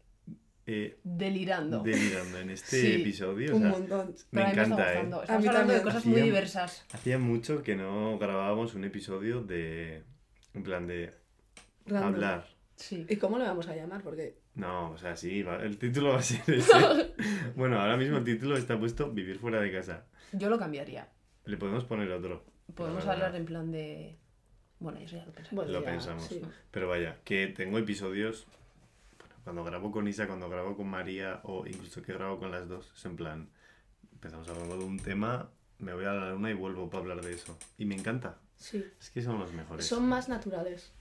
[0.70, 1.82] eh, Delirando.
[1.82, 3.52] delirando en este Sí, episodio.
[3.54, 4.14] O Un sea, montón.
[4.30, 5.22] me Pero encanta, está ¿eh?
[5.22, 6.84] Estamos hablando de cosas muy diversas.
[6.92, 10.02] Hacía mucho que no grabábamos un episodio de.
[10.54, 11.14] En plan de.
[11.86, 12.14] Random.
[12.14, 12.46] Hablar.
[12.76, 13.06] Sí.
[13.08, 14.02] ¿Y cómo le vamos a llamar?
[14.02, 16.72] Porque No, o sea, sí, el título va a ser ese.
[17.56, 20.04] bueno, ahora mismo el título está puesto Vivir fuera de casa.
[20.32, 21.08] Yo lo cambiaría.
[21.46, 22.44] Le podemos poner otro.
[22.74, 24.16] Podemos hablar en plan de.
[24.80, 26.24] Bueno, eso ya lo bueno, Lo ya, pensamos.
[26.26, 26.42] sí.
[26.70, 28.46] Pero vaya, que tengo episodios.
[29.48, 32.92] Cuando grabo con Isa, cuando grabo con María, o incluso que grabo con las dos,
[32.94, 33.48] es en plan.
[34.12, 37.32] Empezamos hablando de un tema, me voy a la luna y vuelvo para hablar de
[37.32, 37.56] eso.
[37.78, 38.36] Y me encanta.
[38.56, 38.84] Sí.
[39.00, 39.86] Es que son los mejores.
[39.86, 40.92] Son más naturales.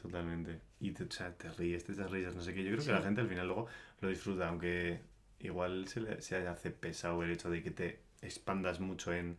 [0.00, 0.60] Totalmente.
[0.78, 2.62] Y te, o sea, te ríes, te das risas, no sé qué.
[2.62, 2.86] Yo creo Sí.
[2.86, 3.66] que la gente al final luego
[4.00, 5.00] lo disfruta, aunque
[5.40, 9.36] igual se, le, se hace pesado el hecho de que te expandas mucho en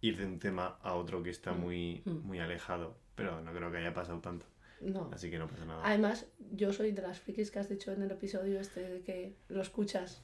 [0.00, 1.60] ir de un tema a otro que está Mm.
[1.60, 2.26] muy, Mm.
[2.26, 2.96] muy alejado.
[3.16, 4.46] Pero no creo que haya pasado tanto.
[4.80, 5.10] No.
[5.12, 5.80] Así que no pasa nada.
[5.84, 9.34] Además, yo soy de las frikis que has dicho en el episodio este de que
[9.48, 10.22] lo escuchas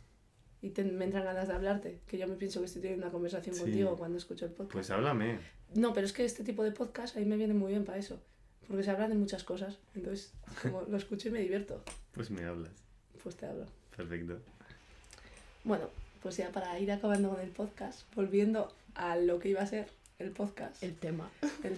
[0.63, 2.01] y te, me entran ganas de hablarte.
[2.07, 3.61] Que yo me pienso que estoy teniendo una conversación Sí.
[3.63, 4.73] contigo cuando escucho el podcast.
[4.73, 5.39] Pues háblame.
[5.75, 7.99] No, pero es que este tipo de podcast a mí me viene muy bien para
[7.99, 8.21] eso.
[8.69, 9.79] Porque se habla de muchas cosas.
[9.95, 10.33] Entonces,
[10.63, 11.83] como lo escucho y me divierto,
[12.13, 12.73] Pues me hablas.
[13.23, 13.67] pues te hablo.
[13.97, 14.39] Perfecto.
[15.65, 15.89] Bueno,
[16.23, 19.89] pues ya para ir acabando con el podcast, volviendo a lo que iba a ser
[20.25, 21.31] el podcast, el, El tema.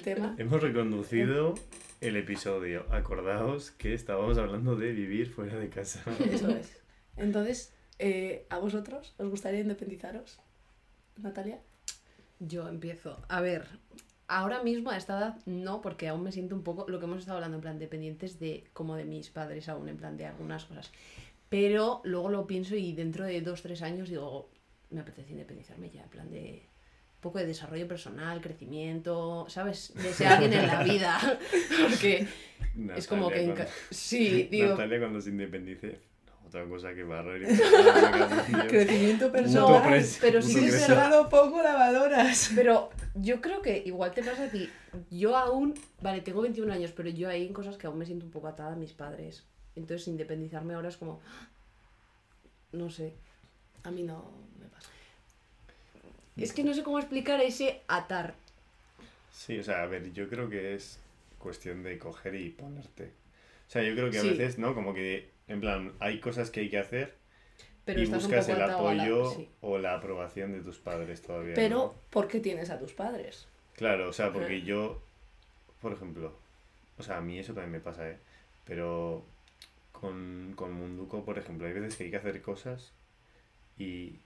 [0.04, 0.36] tema.
[0.38, 1.54] Hemos reconducido
[2.00, 2.86] el episodio.
[2.90, 6.04] Acordaos que estábamos hablando de vivir fuera de casa.
[6.30, 6.80] Eso es.
[7.16, 10.38] Entonces, eh, ¿a vosotros os gustaría independizaros,
[11.16, 11.60] Natalia?
[12.38, 13.20] Yo empiezo.
[13.28, 13.66] A ver,
[14.28, 17.18] ahora mismo a esta edad no, porque aún me siento un poco lo que hemos
[17.18, 20.66] estado hablando, en plan, dependientes de como de mis padres aún, en plan de algunas
[20.66, 20.92] cosas.
[21.48, 24.50] Pero luego lo pienso y dentro de dos, tres años digo,
[24.90, 26.68] me apetece independizarme ya, en plan de
[27.26, 29.92] poco de desarrollo personal, crecimiento, ¿sabes?
[29.94, 31.18] De ser alguien en la vida.
[31.82, 32.26] Porque
[32.96, 33.44] es como que...
[33.44, 34.70] Cuando- Sí, digo...
[34.70, 35.98] Natalia cuando se independice.
[36.26, 37.42] no, otra cosa que barrer.
[37.42, 39.82] y- Crecimiento Mutuo personal.
[39.92, 41.10] pres- pero sí verdad.
[41.10, 42.52] Solo pongo lavadoras.
[42.54, 44.70] Pero yo creo que igual te pasa a ti.
[45.10, 48.24] Yo aún, vale, tengo 21 años, pero yo hay en cosas que aún me siento
[48.24, 49.44] un poco atada a mis padres.
[49.74, 51.20] Entonces, independizarme ahora es como.
[52.72, 53.14] No sé.
[53.84, 54.90] A mí no me pasa.
[56.36, 58.34] Es que no sé cómo explicar ese atar.
[59.32, 61.00] Sí, o sea, a ver, yo creo que es
[61.38, 63.04] cuestión de coger y ponerte.
[63.68, 64.30] O sea, yo creo que a Sí.
[64.30, 64.74] veces, ¿no?
[64.74, 67.14] Como que, en plan, hay cosas que hay que hacer
[67.84, 69.48] Pero y estás buscas el la- apoyo sí.
[69.60, 71.54] o la aprobación de tus padres todavía.
[71.54, 71.94] Pero, ¿no?
[72.10, 73.46] ¿por qué tienes a tus padres?
[73.74, 75.02] Claro, o sea, porque yo,
[75.80, 76.38] por ejemplo,
[76.98, 78.18] o sea, a mí eso también me pasa, ¿eh?
[78.64, 79.24] Pero
[79.92, 82.92] con, con Munduko, por ejemplo, hay veces que hay que hacer cosas
[83.78, 84.18] y,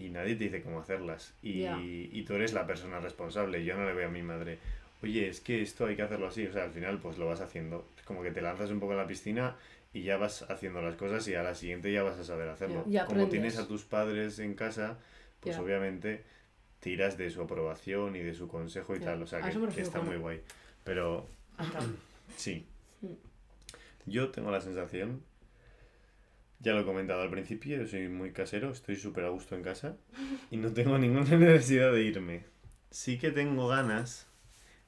[0.00, 1.34] y nadie te dice cómo hacerlas.
[1.42, 1.64] Y,
[2.12, 3.64] y tú eres la persona responsable.
[3.64, 4.58] Yo no le veo a mi madre,
[5.02, 6.46] oye, es que esto hay que hacerlo así.
[6.46, 7.86] O sea, al final, pues lo vas haciendo.
[8.04, 9.56] Como que te lanzas un poco en la piscina
[9.92, 12.84] y ya vas haciendo las cosas y a la siguiente ya vas a saber hacerlo.
[13.06, 14.98] Como tienes a tus padres en casa,
[15.40, 16.22] pues obviamente
[16.80, 20.00] tiras de su aprobación y de su consejo y tal, o sea que, que está
[20.00, 20.40] muy guay.
[20.84, 21.26] Pero
[22.36, 22.66] sí,
[23.02, 23.06] Mm.
[24.06, 25.22] yo tengo la sensación,
[26.60, 29.62] ya lo he comentado al principio, yo soy muy casero, estoy súper a gusto en
[29.62, 29.96] casa
[30.50, 32.44] y no tengo ninguna necesidad de irme.
[32.90, 34.26] Sí que tengo ganas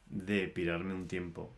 [0.06, 1.56] de pirarme un tiempo,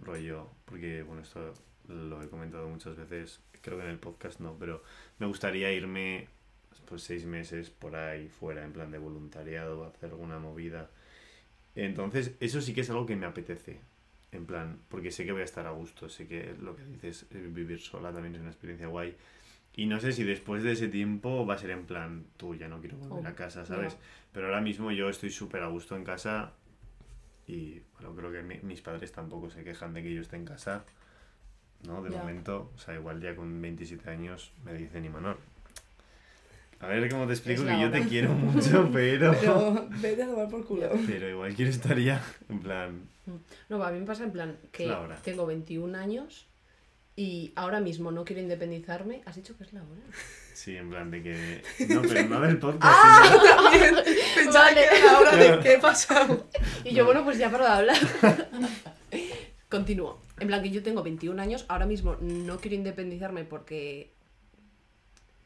[0.00, 1.52] rollo, porque bueno, esto
[1.86, 4.82] lo he comentado muchas veces, creo que en el podcast no, pero
[5.18, 6.28] me gustaría irme
[6.86, 10.90] pues seis meses por ahí fuera en plan de voluntariado, hacer alguna movida.
[11.74, 13.80] Entonces, eso sí que es algo que me apetece.
[14.32, 17.26] En plan, porque sé que voy a estar a gusto, sé que lo que dices,
[17.30, 19.16] vivir sola también es una experiencia guay.
[19.74, 22.68] Y no sé si después de ese tiempo va a ser en plan, tú ya
[22.68, 23.96] no quiero volver Oh, a casa, ¿sabes?
[24.32, 26.52] Pero ahora mismo yo estoy súper a gusto en casa
[27.46, 30.44] y bueno, creo que mi- mis padres tampoco se quejan de que yo esté en
[30.44, 30.84] casa,
[31.86, 32.02] ¿no?
[32.02, 35.38] De momento, o sea, igual ya con 27 años me dicen, Imanol,
[36.80, 38.08] a ver cómo te explico que yo te hora".
[38.08, 39.34] quiero mucho, pero...
[39.40, 40.90] Pero vete a tomar por culo.
[41.06, 43.00] Pero igual quiero estar ya, en plan,
[43.68, 44.92] No, a mí me pasa en plan que
[45.24, 46.46] tengo 21 años
[47.16, 49.22] y ahora mismo no quiero independizarme.
[49.24, 50.00] ¿Has dicho que es la hora?
[50.52, 51.62] sí, en plan de que...
[51.88, 53.22] No, pero no del podcast, ¡Ah!
[53.24, 53.94] sino- También
[54.34, 54.80] pensaba Vale.
[54.80, 56.46] que era la hora de qué he pasado.
[56.84, 57.96] Y yo, bueno, pues ya paro de hablar.
[59.68, 60.20] Continúo.
[60.38, 64.12] En plan que yo tengo 21 años, ahora mismo no quiero independizarme porque.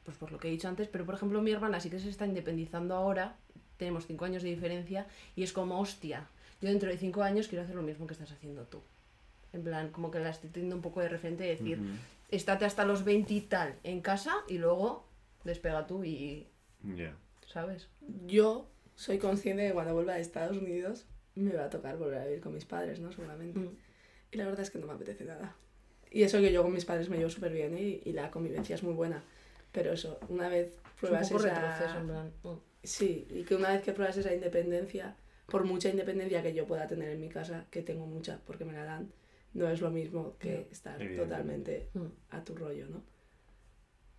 [0.04, 2.08] Pues por lo que he dicho antes, pero por ejemplo mi hermana sí que se
[2.08, 3.36] está independizando ahora,
[3.76, 6.28] tenemos 5 años de diferencia, y es como, hostia,
[6.60, 8.82] yo dentro de 5 años quiero hacer lo mismo que estás haciendo tú.
[9.52, 11.88] En plan, como que la estoy teniendo un poco de referente de decir, Ujú.
[12.30, 15.06] estate hasta los 20 y tal en casa y luego
[15.44, 16.46] despega tú y.
[16.82, 17.16] Ya.
[17.46, 17.88] ¿Sabes?
[18.26, 22.18] Yo soy consciente de que cuando vuelva a Estados Unidos me va a tocar volver
[22.18, 23.10] a vivir con mis padres, ¿no?
[23.12, 23.70] Seguramente.
[24.30, 25.56] Y la verdad es que no me apetece nada.
[26.12, 28.74] Y eso que yo con mis padres me llevo súper bien y, y la convivencia
[28.74, 29.22] es muy buena.
[29.72, 31.54] Pero eso, una vez Es un pruebas poco esa...
[31.54, 32.32] retroceso, en plan.
[32.42, 32.58] mm.
[32.82, 35.14] Sí, y que una vez que pruebas esa independencia,
[35.46, 38.72] por mucha independencia que yo pueda tener en mi casa, que tengo mucha porque me
[38.72, 39.12] la dan,
[39.52, 42.06] no es lo mismo que estar totalmente Mm.
[42.30, 43.02] a tu rollo, ¿no?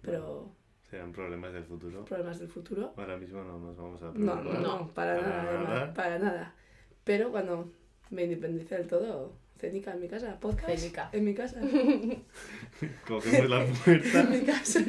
[0.02, 0.56] Pero
[0.90, 2.06] Serán problemas del futuro.
[2.06, 4.44] problemas del futuro, Ahora mismo no nos vamos a preocupar.
[4.44, 5.94] no, no, para, Para nada, además, nada.
[5.94, 6.56] para nada.
[7.04, 7.72] Pero cuando
[8.10, 11.10] me independice del todo, cénica en mi casa, podcast Cénica.
[11.14, 11.62] en mi casa.
[13.08, 14.22] Cogemos la puerta.
[14.22, 14.80] en mi casa.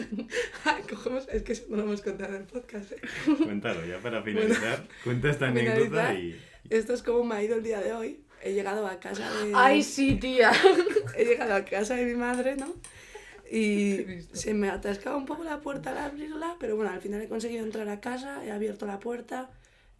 [0.88, 2.92] Cogemos, es que eso no lo hemos contado en el podcast.
[2.92, 3.00] ¿eh?
[3.44, 4.88] Cuéntalo, ya para finalizar.
[5.04, 6.16] Cuenta esta anécdota finalizar.
[6.16, 6.40] y...
[6.70, 8.24] Esto es como me ha ido el día de hoy.
[8.42, 9.52] He llegado a casa de...
[9.54, 10.50] ¡Ay, sí, tía!
[11.16, 12.74] he llegado a casa de mi madre, ¿no?
[13.50, 17.28] Y se me atascaba un poco la puerta al abrirla, pero bueno, al final he
[17.28, 19.50] conseguido entrar a casa, he abierto la puerta,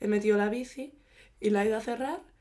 [0.00, 0.94] he metido la bici
[1.38, 2.31] y la he ido a cerrar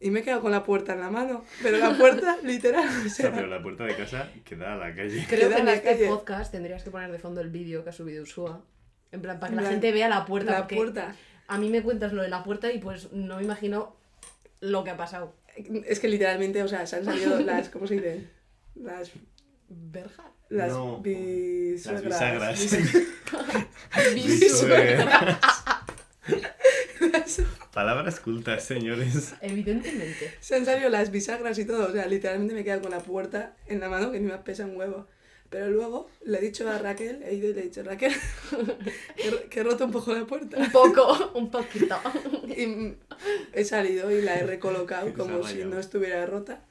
[0.00, 1.44] y me he quedado con la puerta en la mano.
[1.62, 4.94] Pero la puerta, literal, o O sea, pero la puerta de casa queda a la
[4.94, 5.24] calle.
[5.28, 6.06] Creo que en este calle.
[6.08, 8.64] podcast tendrías que poner de fondo el vídeo que ha subido Usua.
[9.12, 10.52] En plan, para que la gente vea la puerta.
[10.52, 11.14] la puerta.
[11.48, 13.96] A mí me cuentas lo de la puerta y pues no me imagino
[14.60, 15.34] lo que ha pasado.
[15.84, 18.28] Es que literalmente, o sea, se han salido las, ¿cómo se dice?
[18.76, 19.10] Las,
[19.68, 20.30] ¿Verja?
[20.48, 22.20] las No, bisagras.
[22.20, 25.59] Las bisagras.
[27.10, 27.70] Bisuegra.
[27.72, 29.34] Palabras cultas, señores.
[29.40, 30.34] Evidentemente.
[30.40, 33.00] Se han salido las bisagras y todo, o sea, literalmente me he quedado con la
[33.00, 35.06] puerta en la mano que ni me pesa un huevo.
[35.50, 38.12] Pero luego le he dicho a Raquel, he ido y le he dicho, Raquel,
[39.16, 40.56] que, que he roto un poco la puerta.
[40.56, 41.96] Un poco, un poquito.
[42.46, 42.94] Y
[43.52, 46.64] he salido y la he recolocado como si no estuviera rota.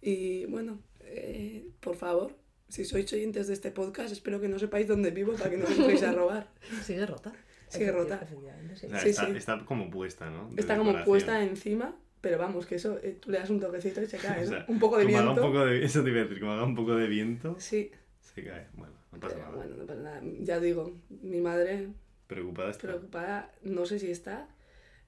[0.00, 2.36] Y bueno, eh, por favor,
[2.68, 5.66] si sois oyentes de este podcast, espero que no sepáis dónde vivo para que no
[5.66, 6.48] entréis a robar.
[6.84, 7.32] Sigue rota.
[7.72, 8.26] Sigue Efecti- rota.
[8.28, 8.34] Sí.
[8.86, 9.32] O sea, Sí, está, sí.
[9.36, 10.48] está como puesta, ¿no?
[10.50, 14.00] De Está como puesta encima, pero vamos, que eso, eh, tú le das un toquecito
[14.02, 14.48] y se cae, O ¿no?
[14.50, 15.30] sea, un poco de haga viento.
[15.32, 17.90] un poco de, eso te iba a decir, como haga un poco de viento, Sí,
[18.20, 18.66] se cae.
[18.74, 19.56] Bueno, no pasa pero nada.
[19.56, 20.20] bueno, no pasa nada.
[20.40, 20.92] Ya digo,
[21.22, 21.88] mi madre
[22.26, 22.88] Preocupada está.
[22.88, 24.48] preocupada, no sé si está.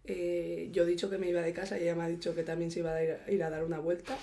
[0.06, 2.42] Eh, yo he dicho que me iba de casa y ella me ha dicho que
[2.42, 4.16] también se iba a ir, ir a dar una vuelta.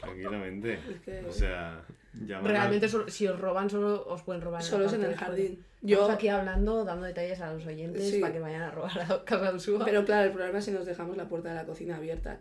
[0.00, 0.74] Tranquilamente.
[0.74, 4.92] Es que O sea, Realmente, solo- si os roban, solo os pueden robar solo es
[4.92, 5.64] en el jardín.
[5.80, 8.18] Estamos Yo, aquí hablando, dando detalles a los oyentes Sí.
[8.20, 10.86] para que vayan a robar a casa de pero claro, el problema es si nos
[10.86, 12.40] dejamos la puerta de la cocina abierta,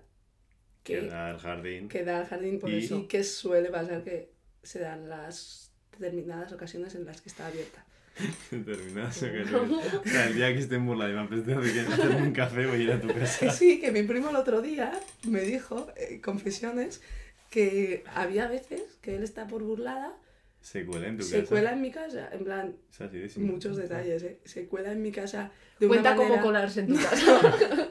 [0.84, 1.88] que, Queda el jardín.
[1.90, 4.32] que da al jardín, porque Y- sí que suele pasar que
[4.64, 7.84] se dan las determinadas ocasiones en las que está abierta.
[8.52, 9.54] Determinadas ocasiones.
[9.54, 12.66] O sea, el día que esté en burla y me apetece que hacerme un café,
[12.66, 13.52] voy a ir a tu casa.
[13.52, 14.92] sí, que mi primo el otro día
[15.28, 17.02] me dijo, eh, confesiones,
[17.50, 20.14] que había veces que él está por burlada,
[20.62, 21.50] Se cuela en tu se casa.
[21.50, 23.52] cuela en mi casa, en plan, Es así de simple.
[23.54, 24.40] muchos detalles, ¿eh?
[24.46, 27.40] se cuela en mi casa de una Cuenta manera, cómo colarse en tu casa.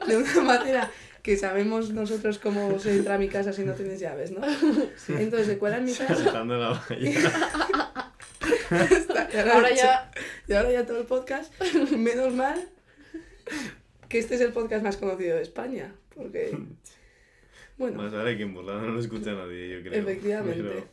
[0.07, 0.91] de una manera
[1.23, 4.41] que sabemos nosotros cómo se entra a mi casa si no tienes llaves, ¿no?
[5.09, 6.81] Entonces se cuela en mi casa Saltando la.
[8.91, 10.11] Está- ahora, ya
[10.47, 11.51] y ahora ya todo el podcast,
[11.91, 12.69] menos mal
[14.09, 15.93] que este es el podcast más conocido de España.
[16.15, 16.57] Porque,
[17.77, 20.01] bueno, Más vale que en burlada no lo escucha nadie, yo creo.
[20.01, 20.63] efectivamente.
[20.63, 20.87] Pero-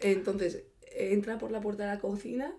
[0.00, 2.52] Entonces, entra por la puerta de la cocina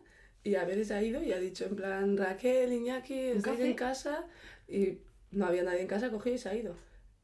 [0.44, 4.26] y a veces ha ido y ha dicho en plan, Raquel, Iñaki, ¿estáis en casa?
[4.68, 5.00] Y
[5.32, 6.76] no había nadie en casa, cogió y se ha ido.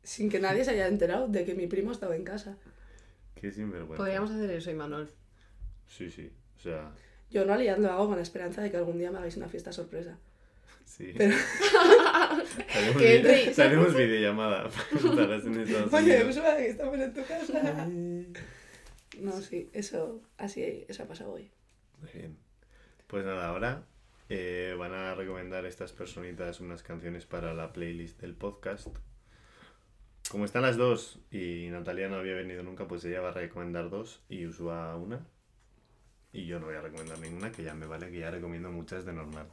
[0.04, 2.58] Sin que nadie se haya enterado de que mi primo estaba en casa.
[3.36, 3.98] Qué sinvergüenza.
[3.98, 5.10] Podríamos hacer eso, Imanol.
[5.88, 6.30] Sí, sí.
[6.58, 6.94] O sea,
[7.30, 9.72] Yo no lo hago con la esperanza de que algún día me hagáis una fiesta
[9.72, 10.20] sorpresa.
[10.98, 11.14] Sí.
[11.18, 11.36] Pero-
[13.00, 14.70] entre- haremos videollamada.
[14.94, 16.26] Estarás en Estados Oye.
[16.26, 17.88] Ursula, que estamos en tu casa.
[19.20, 21.52] No, sí, eso, así, eso ha pasado hoy.
[22.02, 22.38] Muy bien.
[23.08, 23.86] Pues nada, ahora
[24.30, 28.88] eh, van a recomendar estas personitas unas canciones para la playlist del podcast.
[30.30, 33.90] Como están las dos y Natalia no había venido nunca, pues ella va a recomendar
[33.90, 35.28] dos y Usua una.
[36.32, 39.06] Y yo no voy a recomendar ninguna, que ya me vale, que ya recomiendo muchas
[39.06, 39.48] de normal.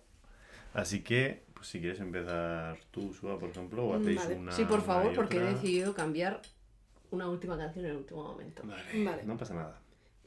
[0.73, 4.35] Así que, pues si quieres empezar tú, Usua, por ejemplo, o hacéis Vale.
[4.37, 4.53] una.
[4.53, 6.41] Sí, por favor, porque he decidido cambiar
[7.11, 8.63] una última canción en el último momento.
[8.65, 9.23] Vale, Vale.
[9.25, 9.81] no pasa nada.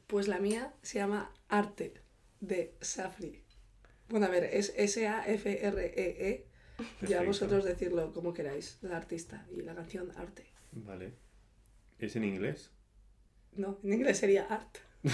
[0.06, 1.94] Pues la mía se llama Arte,
[2.40, 3.42] de Safri.
[4.08, 6.28] Bueno, a ver, es S-A-F-R-E-E.
[6.28, 6.46] E
[7.06, 10.44] Ya vosotros decirlo como queráis, la artista y la canción Arte.
[10.72, 11.14] Vale.
[11.98, 12.70] ¿Es en inglés?
[13.52, 14.78] No, en inglés sería Art.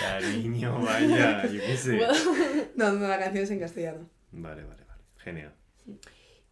[0.00, 2.00] Cariño, vaya, yo qué sé.
[2.76, 4.08] No, no, la canción es en castellano.
[4.32, 5.02] Vale, vale, vale.
[5.18, 5.52] Genial.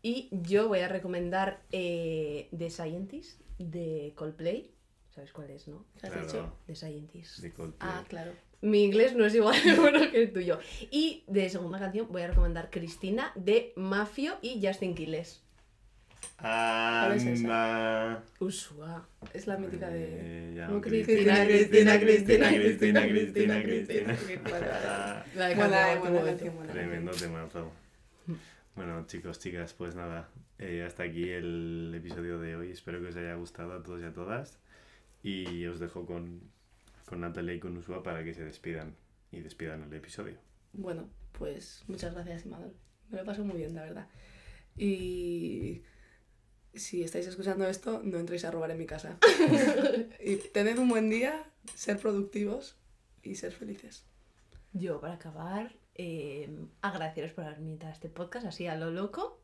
[0.03, 4.71] Y yo voy a recomendar eh, The Scientist de Coldplay.
[5.15, 5.85] ¿Sabes cuál es, no?
[6.01, 6.27] ¿Qué has Claro.
[6.27, 6.53] dicho?
[6.67, 7.39] The Scientist.
[7.41, 7.91] De Coldplay.
[7.93, 8.33] Ah, claro.
[8.63, 10.59] Mi inglés no es igual de bueno que el tuyo.
[10.91, 15.43] Y de segunda canción voy a recomendar Cristina de Mafio y Justin Quiles.
[16.39, 18.23] Ana.
[18.39, 19.07] Usua.
[19.35, 20.67] Es la mítica de.
[20.83, 24.17] Cristina, Cristina, Cristina, Cristina, Cristina, Cristina.
[26.73, 27.73] Tremendo temazo.
[28.75, 30.29] Bueno, chicos, chicas, pues nada.
[30.59, 32.71] Eh, hasta aquí el episodio de hoy.
[32.71, 34.59] Espero que os haya gustado a todos y a todas.
[35.23, 36.41] Y os dejo con,
[37.07, 38.95] con Natalia y con Usua para que se despidan
[39.33, 40.37] y despidan el episodio.
[40.73, 42.73] Bueno, pues muchas gracias, Imadol.
[43.11, 44.07] Me lo paso muy bien, la verdad.
[44.77, 45.83] Y
[46.75, 49.19] si estáis escuchando esto, no entréis a robar en mi casa.
[50.25, 51.45] y tened un buen día,
[51.75, 52.77] ser productivos
[53.23, 54.05] y ser felices.
[54.73, 56.49] Yo, para acabar, eh,
[56.81, 59.41] agradeceros por haberme invitado a este podcast así a lo loco.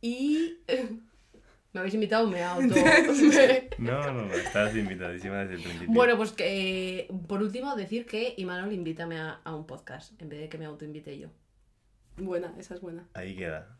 [0.00, 0.58] Y
[1.72, 2.74] me habéis invitado, me auto.
[3.78, 5.94] No, no, no, estás invitadísima desde el principio.
[5.94, 10.40] bueno, pues que por último decir que Imanol invítame a, a un podcast en vez
[10.40, 11.28] de que me autoinvite yo.
[12.16, 13.08] Buena, esa es buena.
[13.14, 13.78] Ahí queda.